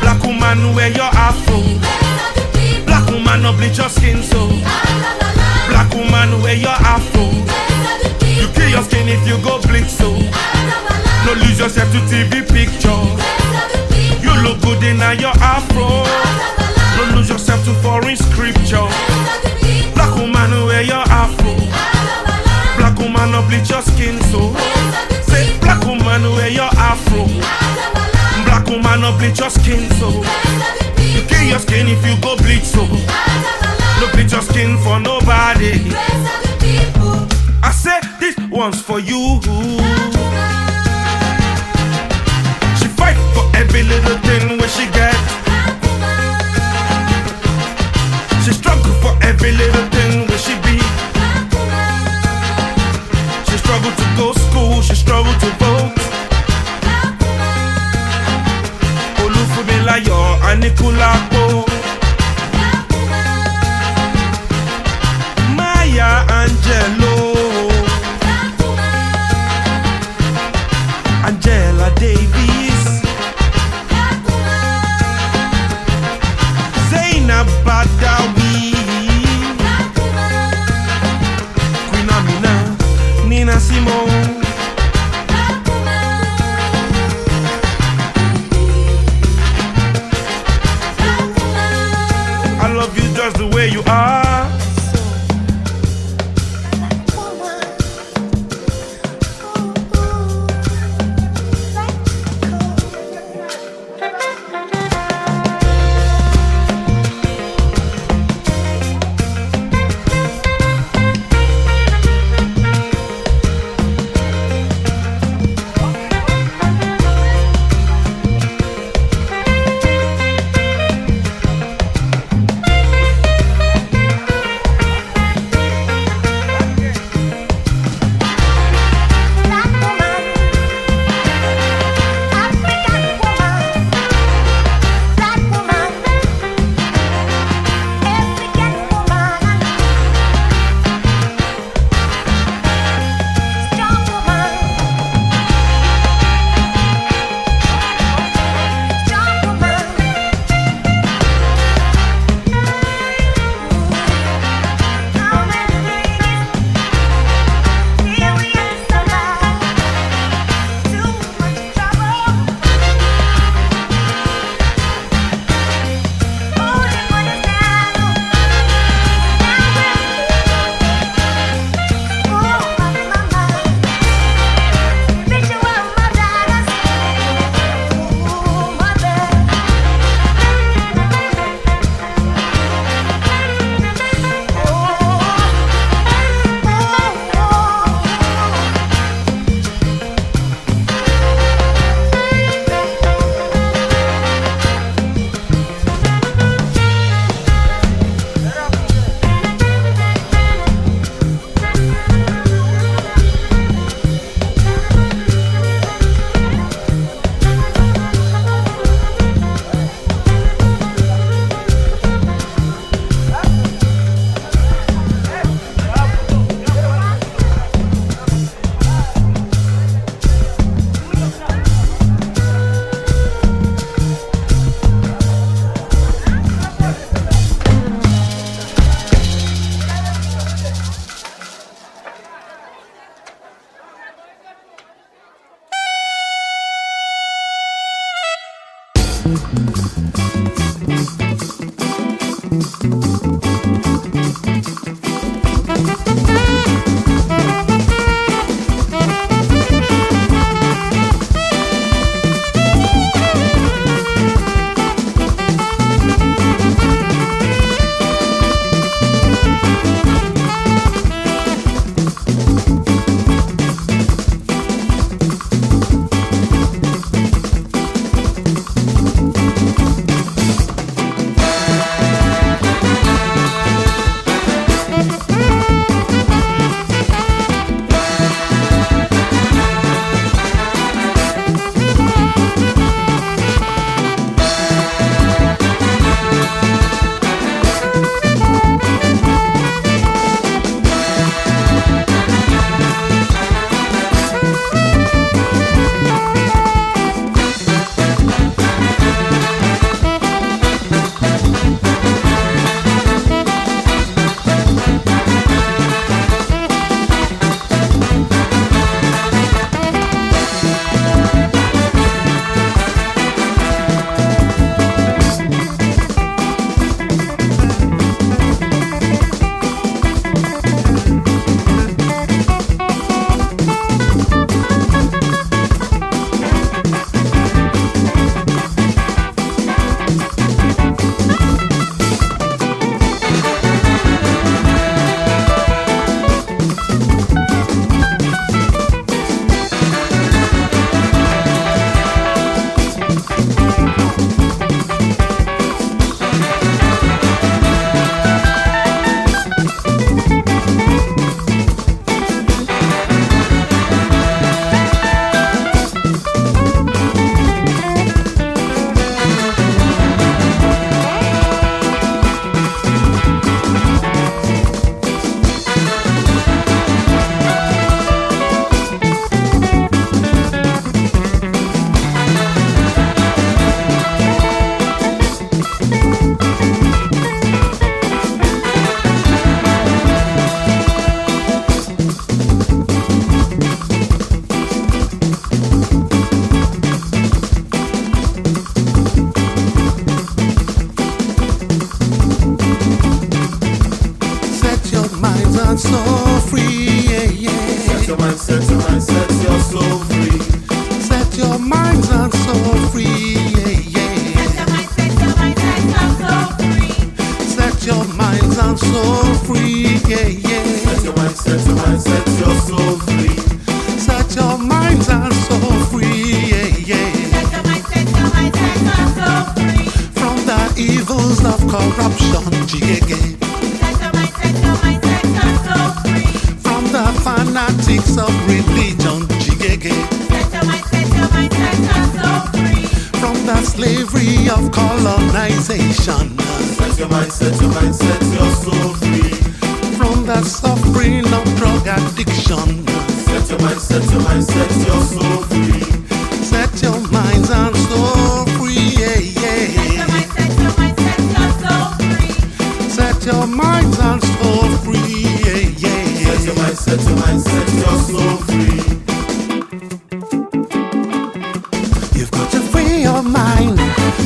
Black 0.00 0.24
woman, 0.24 0.74
wear 0.74 0.88
your 0.88 1.12
afro. 1.12 1.60
Black 2.86 3.04
woman, 3.12 3.42
no 3.42 3.52
bleach 3.52 3.76
your 3.76 3.90
skin 3.90 4.22
so. 4.22 4.48
Black 5.68 5.92
woman, 5.92 6.40
wear 6.40 6.56
your 6.56 6.80
afro. 6.80 7.28
You 8.24 8.48
kill 8.56 8.70
your 8.70 8.82
skin 8.88 9.04
if 9.06 9.20
you 9.28 9.36
go 9.44 9.60
bleach 9.68 9.92
so. 9.92 10.16
No 11.28 11.34
lose 11.44 11.60
yourself 11.60 11.92
to 11.92 12.00
TV 12.08 12.40
picture. 12.48 13.41
Look 14.42 14.60
good 14.62 14.82
in 14.82 14.98
your 15.20 15.36
afro. 15.38 15.86
No 16.96 17.16
lose 17.16 17.28
yourself 17.28 17.64
to 17.64 17.72
foreign 17.74 18.16
scripture. 18.16 18.86
Black 19.94 20.14
woman, 20.16 20.50
wear 20.66 20.82
your 20.82 21.04
afro. 21.06 21.54
Black 22.76 22.98
woman, 22.98 23.30
no 23.30 23.46
bleach 23.48 23.70
your 23.70 23.82
skin 23.82 24.20
so. 24.30 24.52
Say, 25.22 25.56
black 25.60 25.84
woman, 25.84 26.22
wear 26.34 26.48
your 26.50 26.70
afro. 26.74 27.24
Black 28.44 28.66
woman, 28.66 29.00
no 29.00 29.16
bleach 29.16 29.38
your 29.38 29.50
skin 29.50 29.88
so. 30.00 30.10
You 30.98 31.22
kill 31.28 31.44
your 31.44 31.58
skin 31.60 31.86
if 31.88 32.04
you 32.04 32.20
go 32.20 32.36
bleach 32.36 32.64
so. 32.64 32.84
No 34.00 34.10
bleach 34.12 34.32
your 34.32 34.42
skin 34.42 34.76
for 34.78 34.98
nobody. 34.98 35.94
I 37.62 37.70
say 37.72 38.00
this 38.18 38.36
one's 38.50 38.82
for 38.82 38.98
you. 38.98 39.40
Every 43.74 43.88
little 43.88 44.18
thing 44.18 44.58
where 44.58 44.68
she 44.68 44.84
get. 44.92 45.16
She 48.44 48.52
struggle 48.52 48.92
for 49.00 49.16
every 49.22 49.52
little 49.52 49.86
thing 49.94 50.26
where 50.28 50.36
she 50.38 50.54
be. 50.60 50.76
She 53.48 53.56
struggle 53.56 53.90
to 53.90 54.06
go 54.18 54.32
school, 54.44 54.82
she 54.82 54.94
struggle 54.94 55.32
to 55.44 55.48
vote. 55.62 56.00
Olúfúnmiláyọ̀ 59.24 60.22
Aníkúlápó. 60.50 61.64
Maya 65.56 66.10
Angelou. 66.40 67.41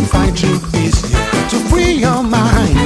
find 0.06 0.40
you 0.40 0.58
peace 0.72 1.00
to 1.50 1.58
free 1.70 1.92
your 1.92 2.22
mind. 2.22 2.78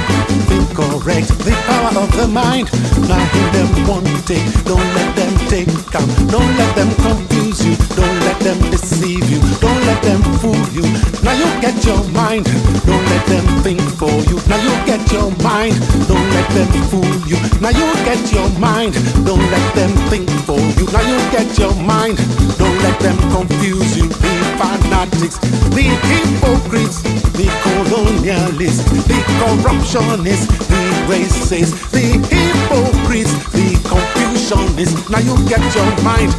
Think 0.49 0.67
correct, 0.75 1.29
the 1.45 1.53
power 1.67 1.93
of 2.03 2.09
the 2.17 2.27
mind. 2.27 2.69
Not 3.07 3.29
in 3.35 3.47
them 3.53 3.69
one 3.87 4.05
take, 4.25 4.45
don't 4.65 4.89
let 4.95 5.15
them 5.15 5.33
take 5.49 5.71
come. 5.91 6.07
Don't 6.27 6.51
let 6.57 6.75
them 6.75 6.89
confuse 7.01 7.65
you, 7.65 7.75
don't 7.95 8.19
let 8.27 8.39
them 8.39 8.59
deceive 8.71 9.25
you, 9.29 9.39
don't 9.59 9.81
let 9.85 10.01
them 10.03 10.21
fool 10.39 10.63
you. 10.71 10.85
Now 11.23 11.33
you 11.33 11.49
get 11.61 11.77
your 11.85 12.03
mind, 12.11 12.45
don't 12.85 13.05
let 13.13 13.25
them 13.27 13.45
think 13.63 13.81
for 13.99 14.13
you. 14.29 14.37
Now 14.47 14.59
you 14.61 14.73
get 14.85 15.01
your 15.11 15.31
mind, 15.43 15.75
don't 16.07 16.29
let 16.35 16.47
them 16.55 16.69
fool 16.89 17.15
you. 17.29 17.37
Now 17.61 17.69
you 17.69 17.87
get 18.05 18.21
your 18.31 18.49
mind, 18.59 18.93
don't 19.25 19.45
let 19.51 19.67
them 19.75 19.91
think 20.09 20.29
for 20.47 20.59
you. 20.59 20.85
Now 20.91 21.03
you 21.05 21.17
get 21.31 21.49
your 21.57 21.75
mind, 21.83 22.17
don't 22.57 22.77
let 22.83 22.99
them 22.99 23.17
confuse 23.31 23.97
you. 23.97 24.07
Be 24.07 24.31
fine 24.59 24.80
fanatics, 24.91 25.37
the 25.71 25.87
hypocrites, 26.11 27.01
the 27.31 27.47
colonialists, 27.63 28.83
the 29.07 29.19
corruptionists, 29.39 30.47
the 30.67 30.81
racists, 31.07 31.91
the 31.91 32.19
hypocrites, 32.27 33.33
the 33.51 33.67
confusionists. 33.87 35.09
Now 35.09 35.19
you 35.19 35.35
get 35.47 35.61
your 35.75 36.03
mind 36.03 36.31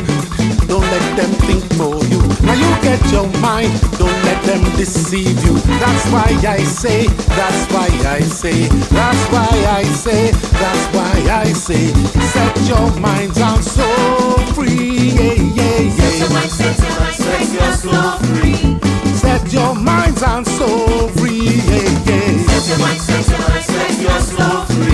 don't 0.72 0.90
let 0.90 1.16
them 1.18 1.30
think 1.44 1.62
for 1.76 2.00
you. 2.08 2.20
Now 2.46 2.54
you 2.54 2.70
get 2.80 3.00
your 3.12 3.28
mind, 3.40 3.70
don't 3.98 4.20
let 4.24 4.42
them 4.44 4.64
deceive 4.78 5.36
you. 5.44 5.54
That's 5.82 6.04
why 6.10 6.28
I 6.48 6.64
say, 6.64 7.08
that's 7.08 7.70
why 7.70 7.88
I 8.08 8.20
say, 8.22 8.68
that's 8.88 9.22
why 9.30 9.52
I 9.68 9.82
say, 9.84 10.30
that's 10.30 10.84
why 10.96 11.12
I 11.44 11.52
say, 11.52 11.92
set 12.32 12.56
your 12.66 12.88
minds 13.00 13.38
on 13.38 13.62
so 13.62 13.84
free. 14.54 15.12
Yeah, 15.12 15.34
yeah, 15.58 15.80
yeah. 15.92 16.08
Set 16.08 16.20
your 16.20 16.30
mind, 16.30 16.50
set 16.50 16.78
your 16.78 17.00
mind, 17.00 17.16
set 17.20 17.52
your 17.52 17.72
soul 17.84 18.12
free. 18.32 18.62
Set 19.12 19.52
your 19.52 19.74
minds 19.74 20.22
on 20.22 20.44
so 20.46 21.08
free. 21.18 21.60
Yeah, 21.68 21.84
yeah. 22.08 22.46
Set 22.48 22.68
your 22.68 22.78
mind, 22.78 23.00
set 23.02 23.28
your 23.28 23.38
mind, 23.46 23.64
set 23.64 24.00
your 24.00 24.20
soul 24.20 24.64
free. 24.64 24.91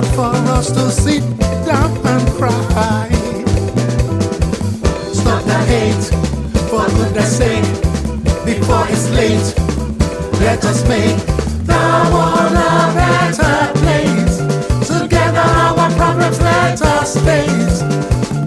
Not 0.00 0.14
for 0.14 0.52
us 0.52 0.70
to 0.70 0.90
sit 0.92 1.22
down 1.66 1.90
and 2.06 2.28
cry. 2.38 3.08
Stop 5.12 5.42
the 5.44 5.58
hate, 5.70 6.04
for 6.70 6.86
goodness 6.96 7.36
sake, 7.38 7.68
before 8.44 8.86
it's 8.90 9.10
late. 9.18 9.48
Let 10.40 10.64
us 10.64 10.86
make 10.88 11.18
the 11.72 11.84
world 12.12 12.54
a 12.70 12.94
better 12.98 13.58
place. 13.80 14.36
Together 14.86 15.48
our 15.66 15.90
problems 15.96 16.40
let 16.42 16.80
us 16.80 17.16
face. 17.26 17.82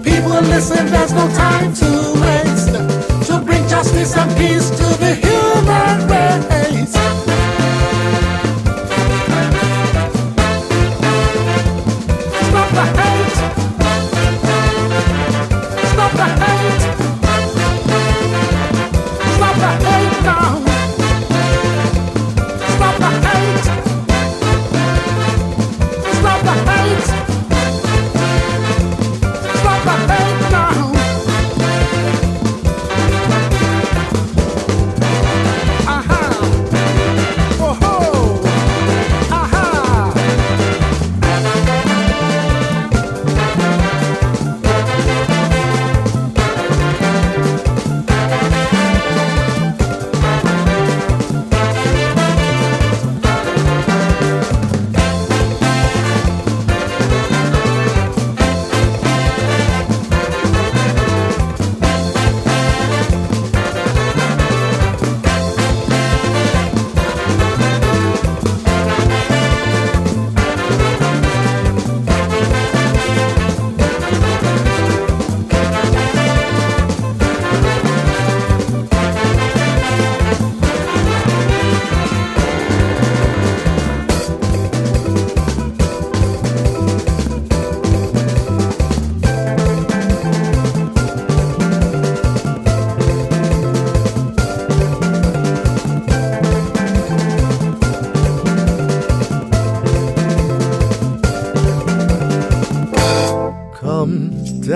People 0.02 0.40
listen, 0.54 0.86
there's 0.86 1.12
no 1.12 1.28
time 1.44 1.74
to 1.82 1.90
waste. 2.22 2.72
To 3.28 3.44
bring 3.44 3.68
justice 3.68 4.16
and 4.16 4.30
peace 4.38 4.70
to 4.70 4.86
the 5.04 5.14
human 5.24 6.08
race. 6.08 6.51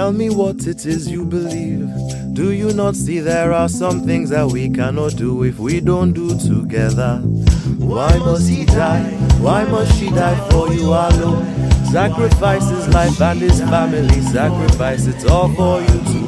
Tell 0.07 0.13
me 0.13 0.31
what 0.31 0.69
it 0.69 0.87
is 0.87 1.11
you 1.11 1.25
believe. 1.25 1.91
Do 2.33 2.53
you 2.53 2.73
not 2.73 2.95
see 2.95 3.19
there 3.19 3.53
are 3.53 3.69
some 3.69 4.03
things 4.03 4.31
that 4.31 4.47
we 4.47 4.71
cannot 4.71 5.17
do 5.17 5.43
if 5.43 5.59
we 5.59 5.81
don't 5.81 6.13
do 6.13 6.29
together? 6.39 7.17
Why 7.79 8.17
must 8.19 8.49
he 8.49 8.65
die? 8.67 9.03
Why 9.41 9.65
must 9.65 9.99
she 9.99 10.11
die 10.11 10.39
for 10.51 10.73
you 10.73 10.91
alone? 10.91 11.45
Sacrifice 11.91 12.71
his 12.71 12.87
life 12.95 13.21
and 13.21 13.41
his 13.41 13.59
family, 13.59 14.21
sacrifice 14.21 15.07
it 15.07 15.29
all 15.29 15.53
for 15.57 15.81
you 15.81 15.99
to 16.13 16.26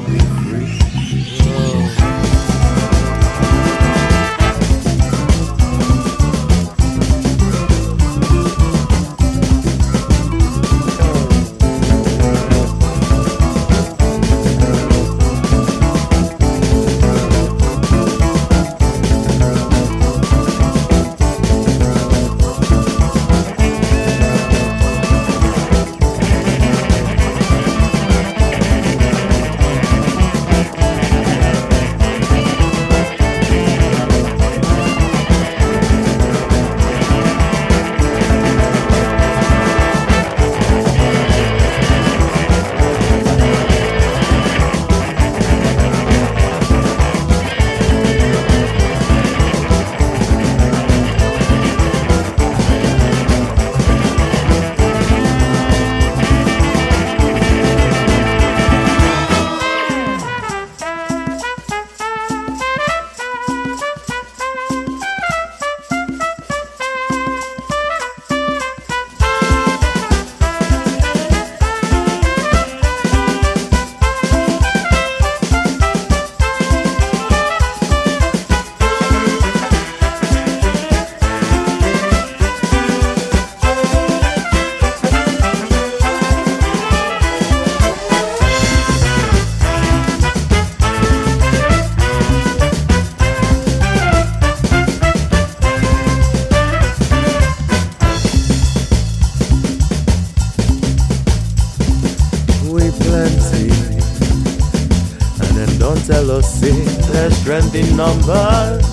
numbers. 107.99 108.87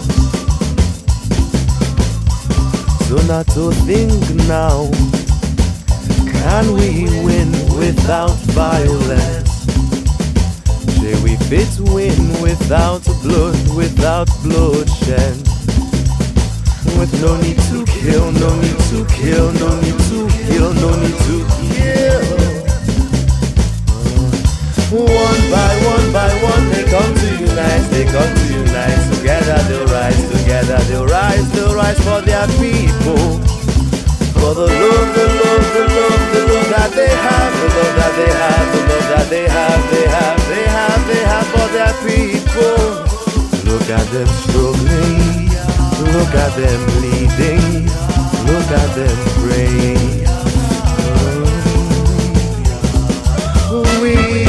So 3.05 3.15
not 3.29 3.45
to 3.53 3.69
think 3.85 4.17
now, 4.49 4.89
can 6.41 6.73
we 6.73 7.05
win 7.21 7.51
without 7.77 8.33
violence? 8.57 9.51
Say 10.97 11.13
we 11.21 11.35
fit 11.45 11.69
win 11.93 12.17
without 12.41 13.05
blood, 13.21 13.55
without 13.77 14.27
bloodshed. 14.41 15.37
With 16.97 17.13
no 17.21 17.37
need 17.41 17.61
to 17.69 17.85
kill, 17.85 18.31
no 18.31 18.49
need 18.59 18.79
to 18.89 19.05
kill, 19.13 19.53
no 19.53 19.69
need 19.81 19.99
to 20.09 20.19
kill, 20.49 20.73
no 20.73 20.89
need 20.97 21.17
to 21.29 21.37
kill. 21.61 22.21
One 24.97 25.41
by 25.53 25.71
one 25.93 26.11
by 26.11 26.31
one 26.41 26.69
they 26.71 26.85
come 26.89 27.13
to 27.13 27.27
unite, 27.37 27.91
they 27.91 28.05
come 28.05 28.33
to. 28.33 28.54
Together 29.25 29.57
they'll 29.67 29.87
rise, 29.87 30.21
together 30.29 30.77
they'll 30.85 31.07
rise, 31.07 31.51
they'll 31.53 31.73
rise 31.73 31.97
for 32.05 32.21
their 32.21 32.45
people. 32.61 33.41
For 34.37 34.53
the 34.53 34.69
love, 34.69 35.09
the 35.17 35.25
love, 35.41 35.65
the 35.73 35.83
love, 35.97 36.21
the 36.29 36.41
love 36.53 36.69
that 36.69 36.91
they 36.93 37.09
have, 37.09 37.53
the 37.57 37.67
love 37.73 37.95
that 37.97 38.13
they 38.21 38.29
have, 38.29 38.67
the 38.69 38.81
love 38.85 39.07
that 39.09 39.27
they 39.31 39.47
have, 39.49 39.81
they 39.89 40.05
have, 40.05 40.47
they 40.47 40.65
have, 40.69 41.07
they 41.09 41.23
have 41.25 41.47
for 41.49 41.67
their 41.73 41.93
people. 42.05 43.01
Look 43.65 43.89
at 43.89 44.05
them 44.13 44.29
struggling, 44.45 45.49
look 46.13 46.33
at 46.37 46.53
them 46.53 46.85
bleeding, 46.93 47.89
look 48.45 48.69
at 48.77 48.93
them 48.93 49.17
praying. 49.41 50.05
We 54.03 54.44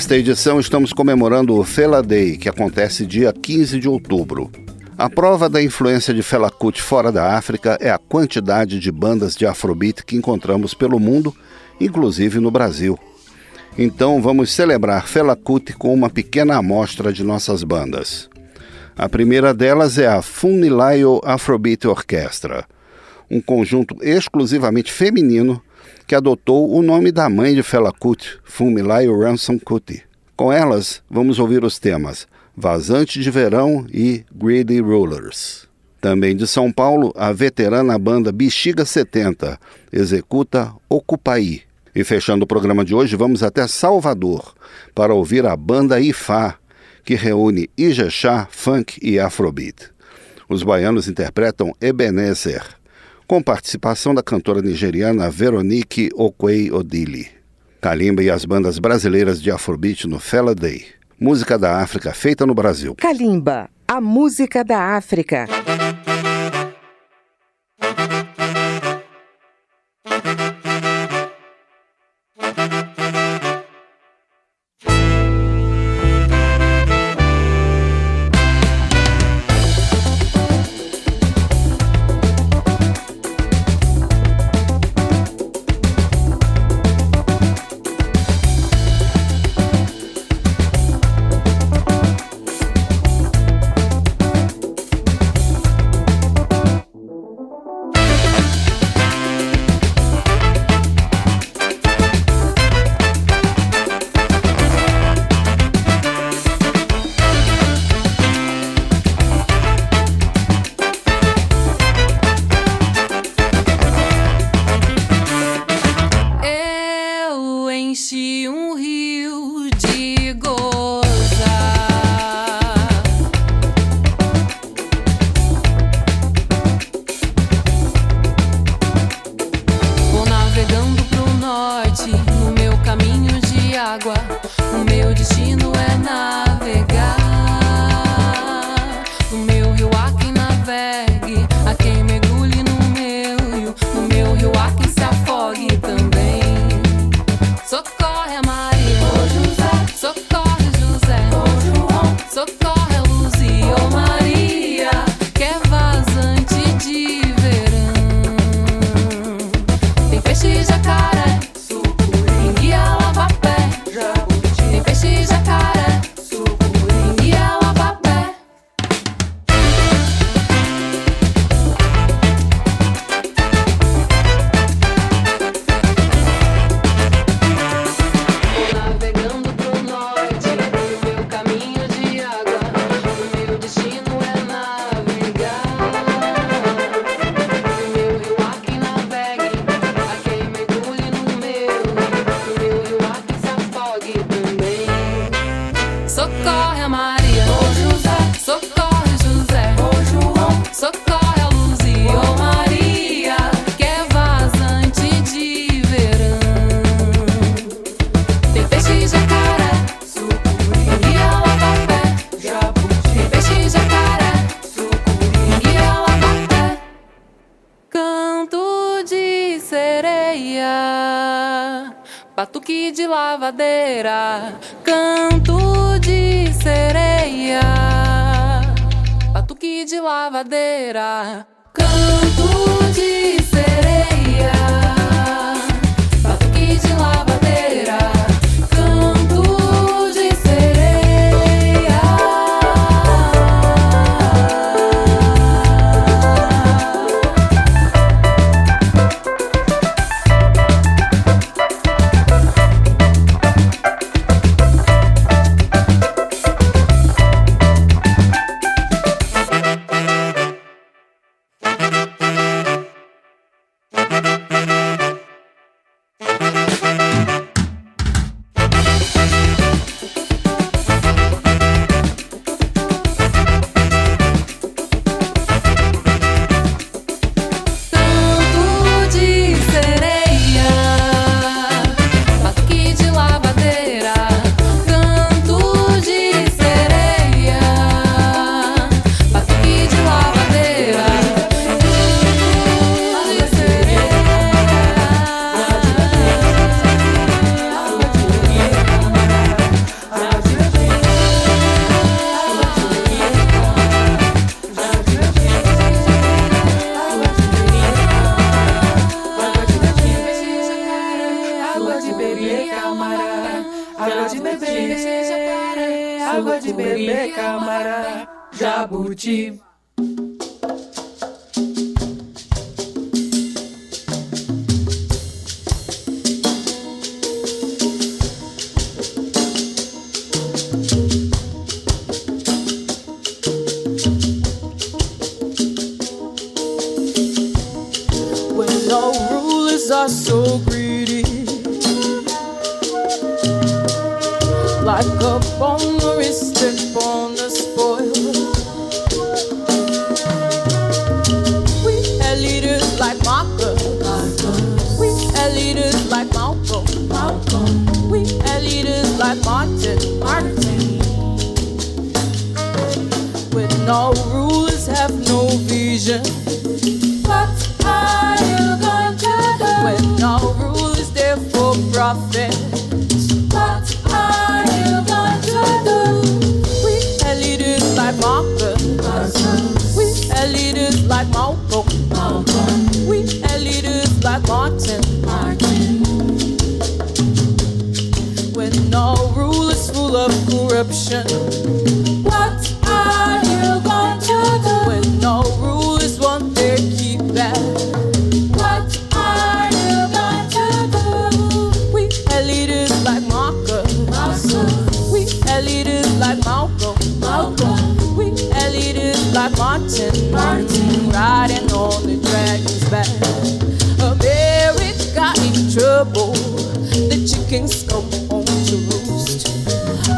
Nesta 0.00 0.16
edição 0.16 0.58
estamos 0.58 0.94
comemorando 0.94 1.54
o 1.54 1.62
Fela 1.62 2.02
Day, 2.02 2.38
que 2.38 2.48
acontece 2.48 3.04
dia 3.04 3.34
15 3.34 3.78
de 3.78 3.86
outubro. 3.86 4.50
A 4.96 5.10
prova 5.10 5.46
da 5.46 5.62
influência 5.62 6.14
de 6.14 6.22
Fela 6.22 6.50
Kuti 6.50 6.80
fora 6.80 7.12
da 7.12 7.36
África 7.36 7.76
é 7.78 7.90
a 7.90 7.98
quantidade 7.98 8.80
de 8.80 8.90
bandas 8.90 9.36
de 9.36 9.44
afrobeat 9.44 10.02
que 10.06 10.16
encontramos 10.16 10.72
pelo 10.72 10.98
mundo, 10.98 11.36
inclusive 11.78 12.40
no 12.40 12.50
Brasil. 12.50 12.98
Então 13.76 14.22
vamos 14.22 14.50
celebrar 14.50 15.06
Fela 15.06 15.36
Kuti 15.36 15.74
com 15.74 15.92
uma 15.92 16.08
pequena 16.08 16.56
amostra 16.56 17.12
de 17.12 17.22
nossas 17.22 17.62
bandas. 17.62 18.30
A 18.96 19.06
primeira 19.06 19.52
delas 19.52 19.98
é 19.98 20.06
a 20.06 20.22
Funilayo 20.22 21.20
Afrobeat 21.22 21.86
Orchestra, 21.86 22.64
um 23.30 23.38
conjunto 23.38 23.94
exclusivamente 24.00 24.90
feminino 24.90 25.62
que 26.10 26.14
adotou 26.16 26.68
o 26.74 26.82
nome 26.82 27.12
da 27.12 27.30
mãe 27.30 27.54
de 27.54 27.62
Fela 27.62 27.92
Kuti, 27.92 28.36
Funmilayo 28.42 29.16
Ransom 29.16 29.60
Kuti. 29.60 30.02
Com 30.34 30.52
elas, 30.52 31.04
vamos 31.08 31.38
ouvir 31.38 31.62
os 31.62 31.78
temas 31.78 32.26
Vazante 32.56 33.20
de 33.20 33.30
Verão 33.30 33.86
e 33.94 34.24
Greedy 34.34 34.80
Rulers. 34.80 35.68
Também 36.00 36.34
de 36.34 36.48
São 36.48 36.72
Paulo, 36.72 37.12
a 37.16 37.30
veterana 37.30 37.96
banda 37.96 38.32
Bexiga 38.32 38.84
70 38.84 39.56
executa 39.92 40.72
Ocupaí. 40.88 41.62
E 41.94 42.02
fechando 42.02 42.42
o 42.42 42.48
programa 42.48 42.84
de 42.84 42.92
hoje, 42.92 43.14
vamos 43.14 43.44
até 43.44 43.68
Salvador 43.68 44.52
para 44.92 45.14
ouvir 45.14 45.46
a 45.46 45.54
banda 45.54 46.00
Ifá, 46.00 46.56
que 47.04 47.14
reúne 47.14 47.70
Ijexá, 47.78 48.48
funk 48.50 48.98
e 49.00 49.20
afrobeat. 49.20 49.92
Os 50.48 50.64
baianos 50.64 51.06
interpretam 51.06 51.72
Ebenezer, 51.80 52.79
com 53.30 53.40
participação 53.40 54.12
da 54.12 54.24
cantora 54.24 54.60
nigeriana 54.60 55.30
Veronique 55.30 56.08
Okwei 56.16 56.68
Odili. 56.72 57.28
Kalimba 57.80 58.24
e 58.24 58.28
as 58.28 58.44
bandas 58.44 58.80
brasileiras 58.80 59.40
de 59.40 59.52
Afrobeat 59.52 60.08
no 60.08 60.18
Fela 60.18 60.52
Day. 60.52 60.86
Música 61.16 61.56
da 61.56 61.76
África 61.76 62.12
feita 62.12 62.44
no 62.44 62.54
Brasil. 62.54 62.92
Kalimba, 62.96 63.70
a 63.86 64.00
música 64.00 64.64
da 64.64 64.96
África. 64.96 65.46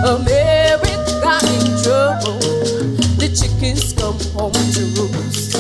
America 0.04 1.34
in 1.54 1.62
trouble. 1.82 2.38
The 3.18 3.30
chickens 3.30 3.92
come 3.92 4.18
home 4.34 4.52
to 4.74 4.82
roost. 4.98 5.54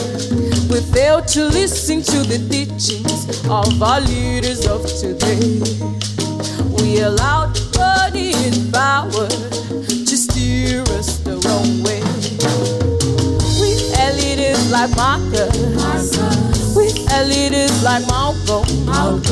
We 0.68 0.80
fail 0.92 1.22
to 1.22 1.44
listen 1.46 2.02
to 2.02 2.18
the 2.26 2.38
teachings 2.50 3.46
of 3.48 3.80
our 3.80 4.00
leaders 4.00 4.66
of 4.66 4.82
today. 4.86 5.38
We 6.82 7.00
allowed 7.02 7.54
money 7.76 8.32
and 8.34 8.72
power 8.72 9.28
to 9.28 10.16
steer 10.16 10.82
us 10.98 11.18
the 11.18 11.38
wrong 11.46 11.82
way. 11.86 12.02
We 13.62 13.78
leaders 14.18 14.72
like 14.72 14.90
Marcus. 14.96 16.18
We 16.74 16.90
leaders 17.28 17.82
like 17.84 18.04
Malcolm. 18.08 18.66
We 18.66 19.31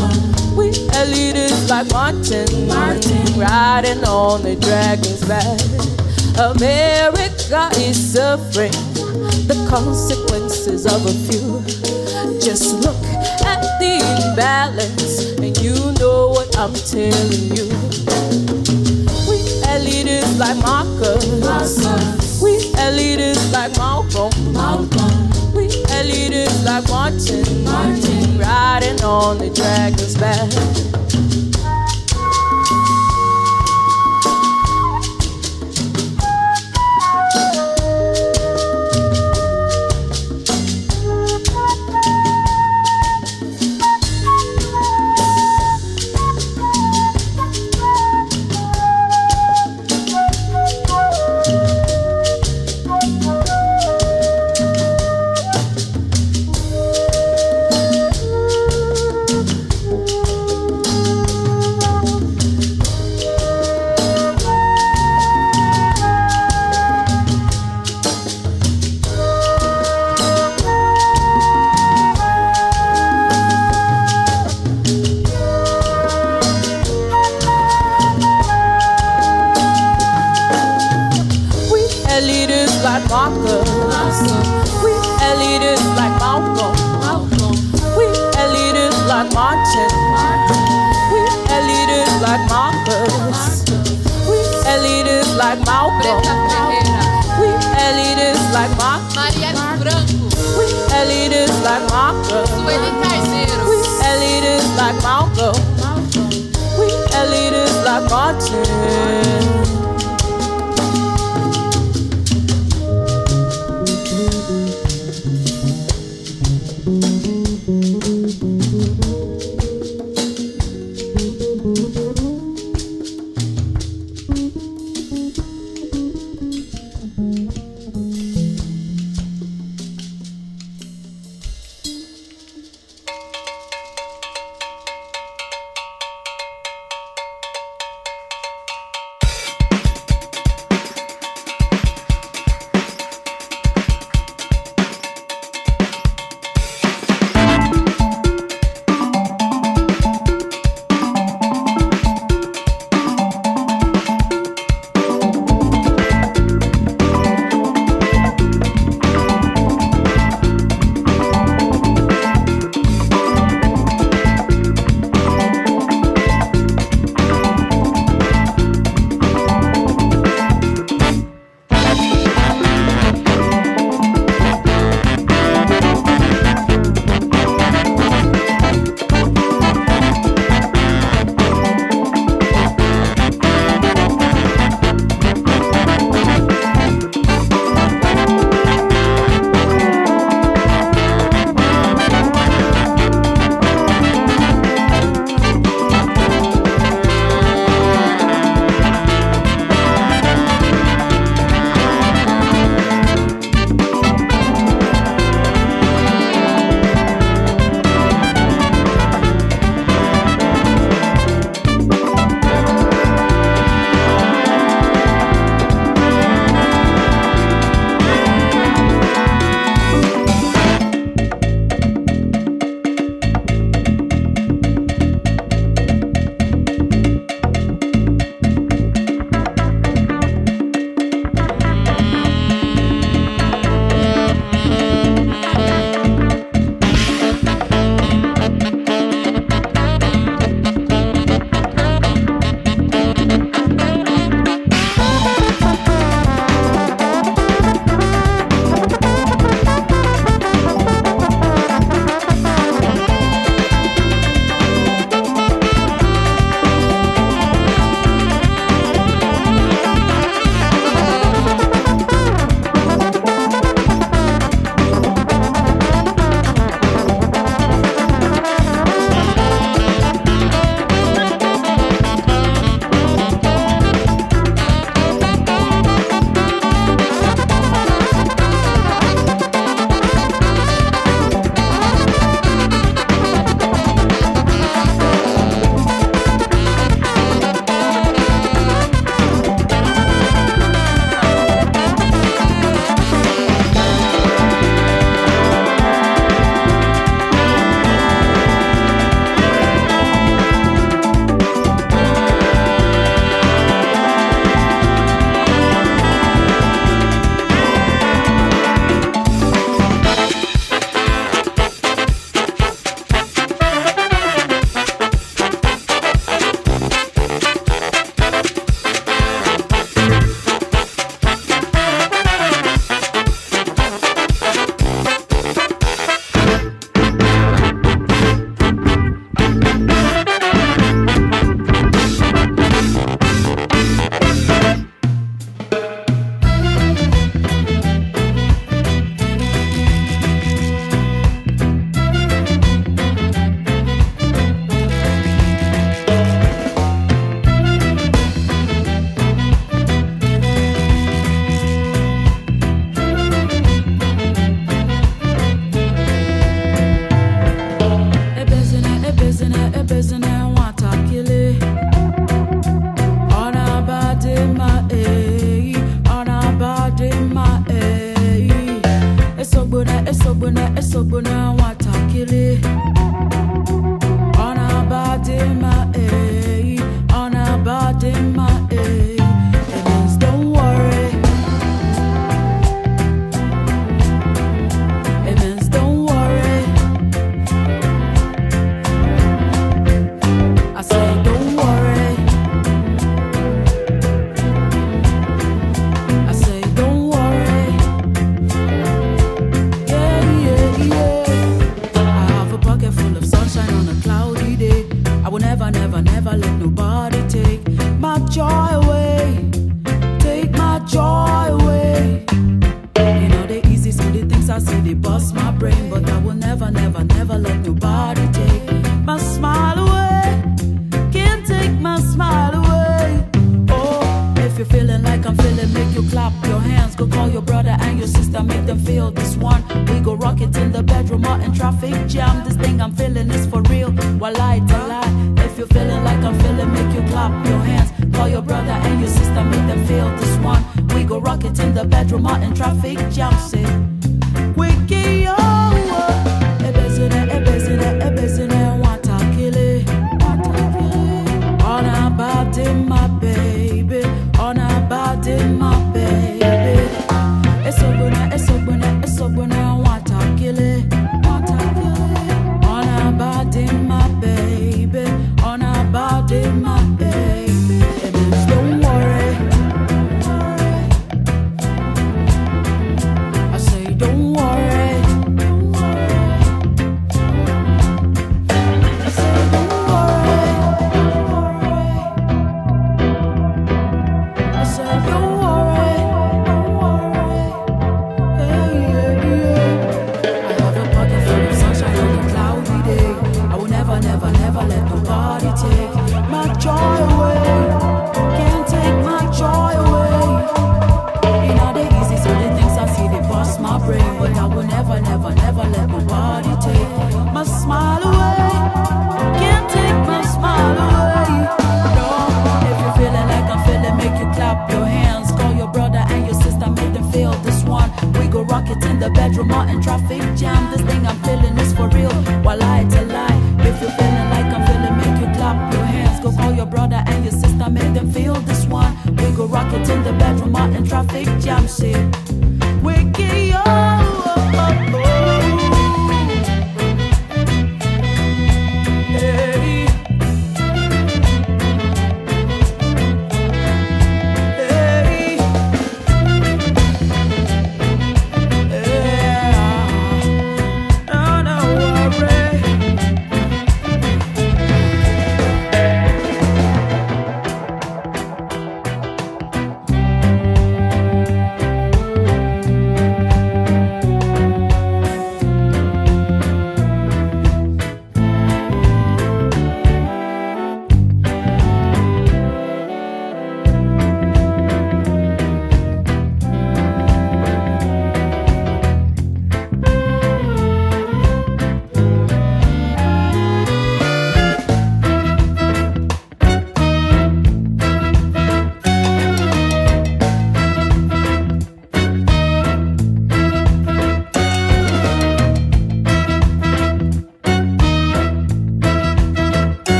had 1.00 1.08
leaders 1.16 1.70
like 1.70 1.90
Martin. 1.90 2.68
Martin. 2.68 3.38
Riding 3.38 4.04
on 4.04 4.42
the 4.42 4.56
dragon's 4.56 5.24
back. 5.24 5.60
America 6.36 7.70
is 7.80 7.96
suffering 8.12 8.72
the 9.48 9.56
consequences 9.68 10.84
of 10.84 11.00
a 11.06 11.14
few. 11.26 11.60
Just 12.40 12.74
look 12.84 13.00
at 13.48 13.60
the 13.80 13.96
imbalance, 14.16 15.32
and 15.40 15.56
you 15.58 15.74
know 16.00 16.28
what 16.36 16.50
I'm 16.58 16.74
telling 16.74 17.48
you. 17.56 17.66
We 19.28 19.38
had 19.64 19.82
leaders 19.82 20.38
like 20.38 20.58
Marcus. 20.58 21.80
We 22.42 22.72
had 22.72 22.94
leaders 22.94 23.40
like 23.52 23.74
Malcolm. 23.78 24.32
We 25.54 25.64
had 25.88 26.06
leaders 26.06 26.64
like 26.64 26.86
Martin. 26.88 27.44
Riding 28.38 29.02
on 29.02 29.38
the 29.38 29.50
dragon's 29.50 30.16
back. 30.16 30.89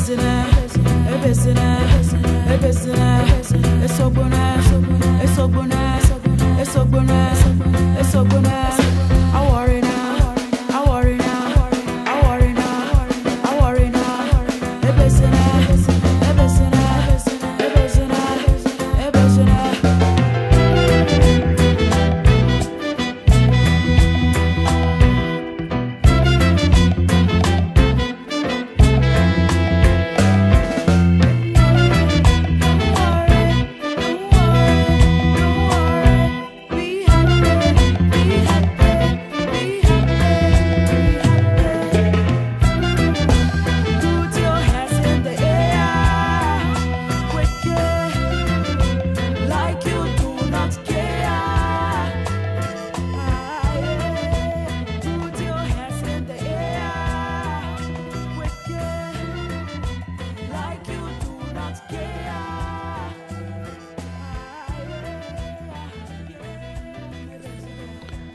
ebesina 0.00 0.46
ebesina 1.12 1.66
ebesina 2.54 3.08
esogbona 3.84 4.42
esogbona 5.22 5.80
esogbona 6.62 7.30
so 8.10 8.24
good. 8.24 8.99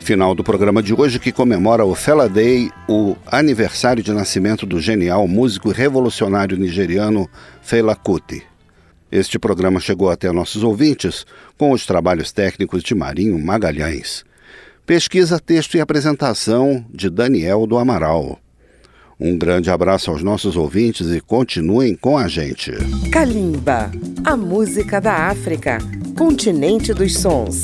Final 0.05 0.35
do 0.35 0.43
programa 0.43 0.83
de 0.83 0.93
hoje 0.93 1.17
que 1.17 1.31
comemora 1.31 1.83
o 1.83 1.95
Fela 1.95 2.29
Day, 2.29 2.69
o 2.87 3.15
aniversário 3.25 4.03
de 4.03 4.13
nascimento 4.13 4.63
do 4.63 4.79
genial 4.79 5.27
músico 5.27 5.71
revolucionário 5.71 6.55
nigeriano 6.55 7.27
Fela 7.63 7.95
Kuti. 7.95 8.43
Este 9.11 9.39
programa 9.39 9.79
chegou 9.79 10.11
até 10.11 10.31
nossos 10.31 10.61
ouvintes 10.61 11.25
com 11.57 11.71
os 11.71 11.87
trabalhos 11.87 12.31
técnicos 12.31 12.83
de 12.83 12.93
Marinho 12.93 13.43
Magalhães. 13.43 14.23
Pesquisa, 14.85 15.39
texto 15.39 15.75
e 15.75 15.81
apresentação 15.81 16.85
de 16.93 17.09
Daniel 17.09 17.65
do 17.65 17.75
Amaral. 17.75 18.39
Um 19.19 19.35
grande 19.35 19.71
abraço 19.71 20.11
aos 20.11 20.21
nossos 20.21 20.55
ouvintes 20.55 21.07
e 21.07 21.19
continuem 21.19 21.95
com 21.95 22.15
a 22.15 22.27
gente. 22.27 22.71
Kalimba, 23.11 23.89
a 24.23 24.37
música 24.37 25.01
da 25.01 25.29
África, 25.29 25.79
continente 26.15 26.93
dos 26.93 27.17
sons. 27.17 27.63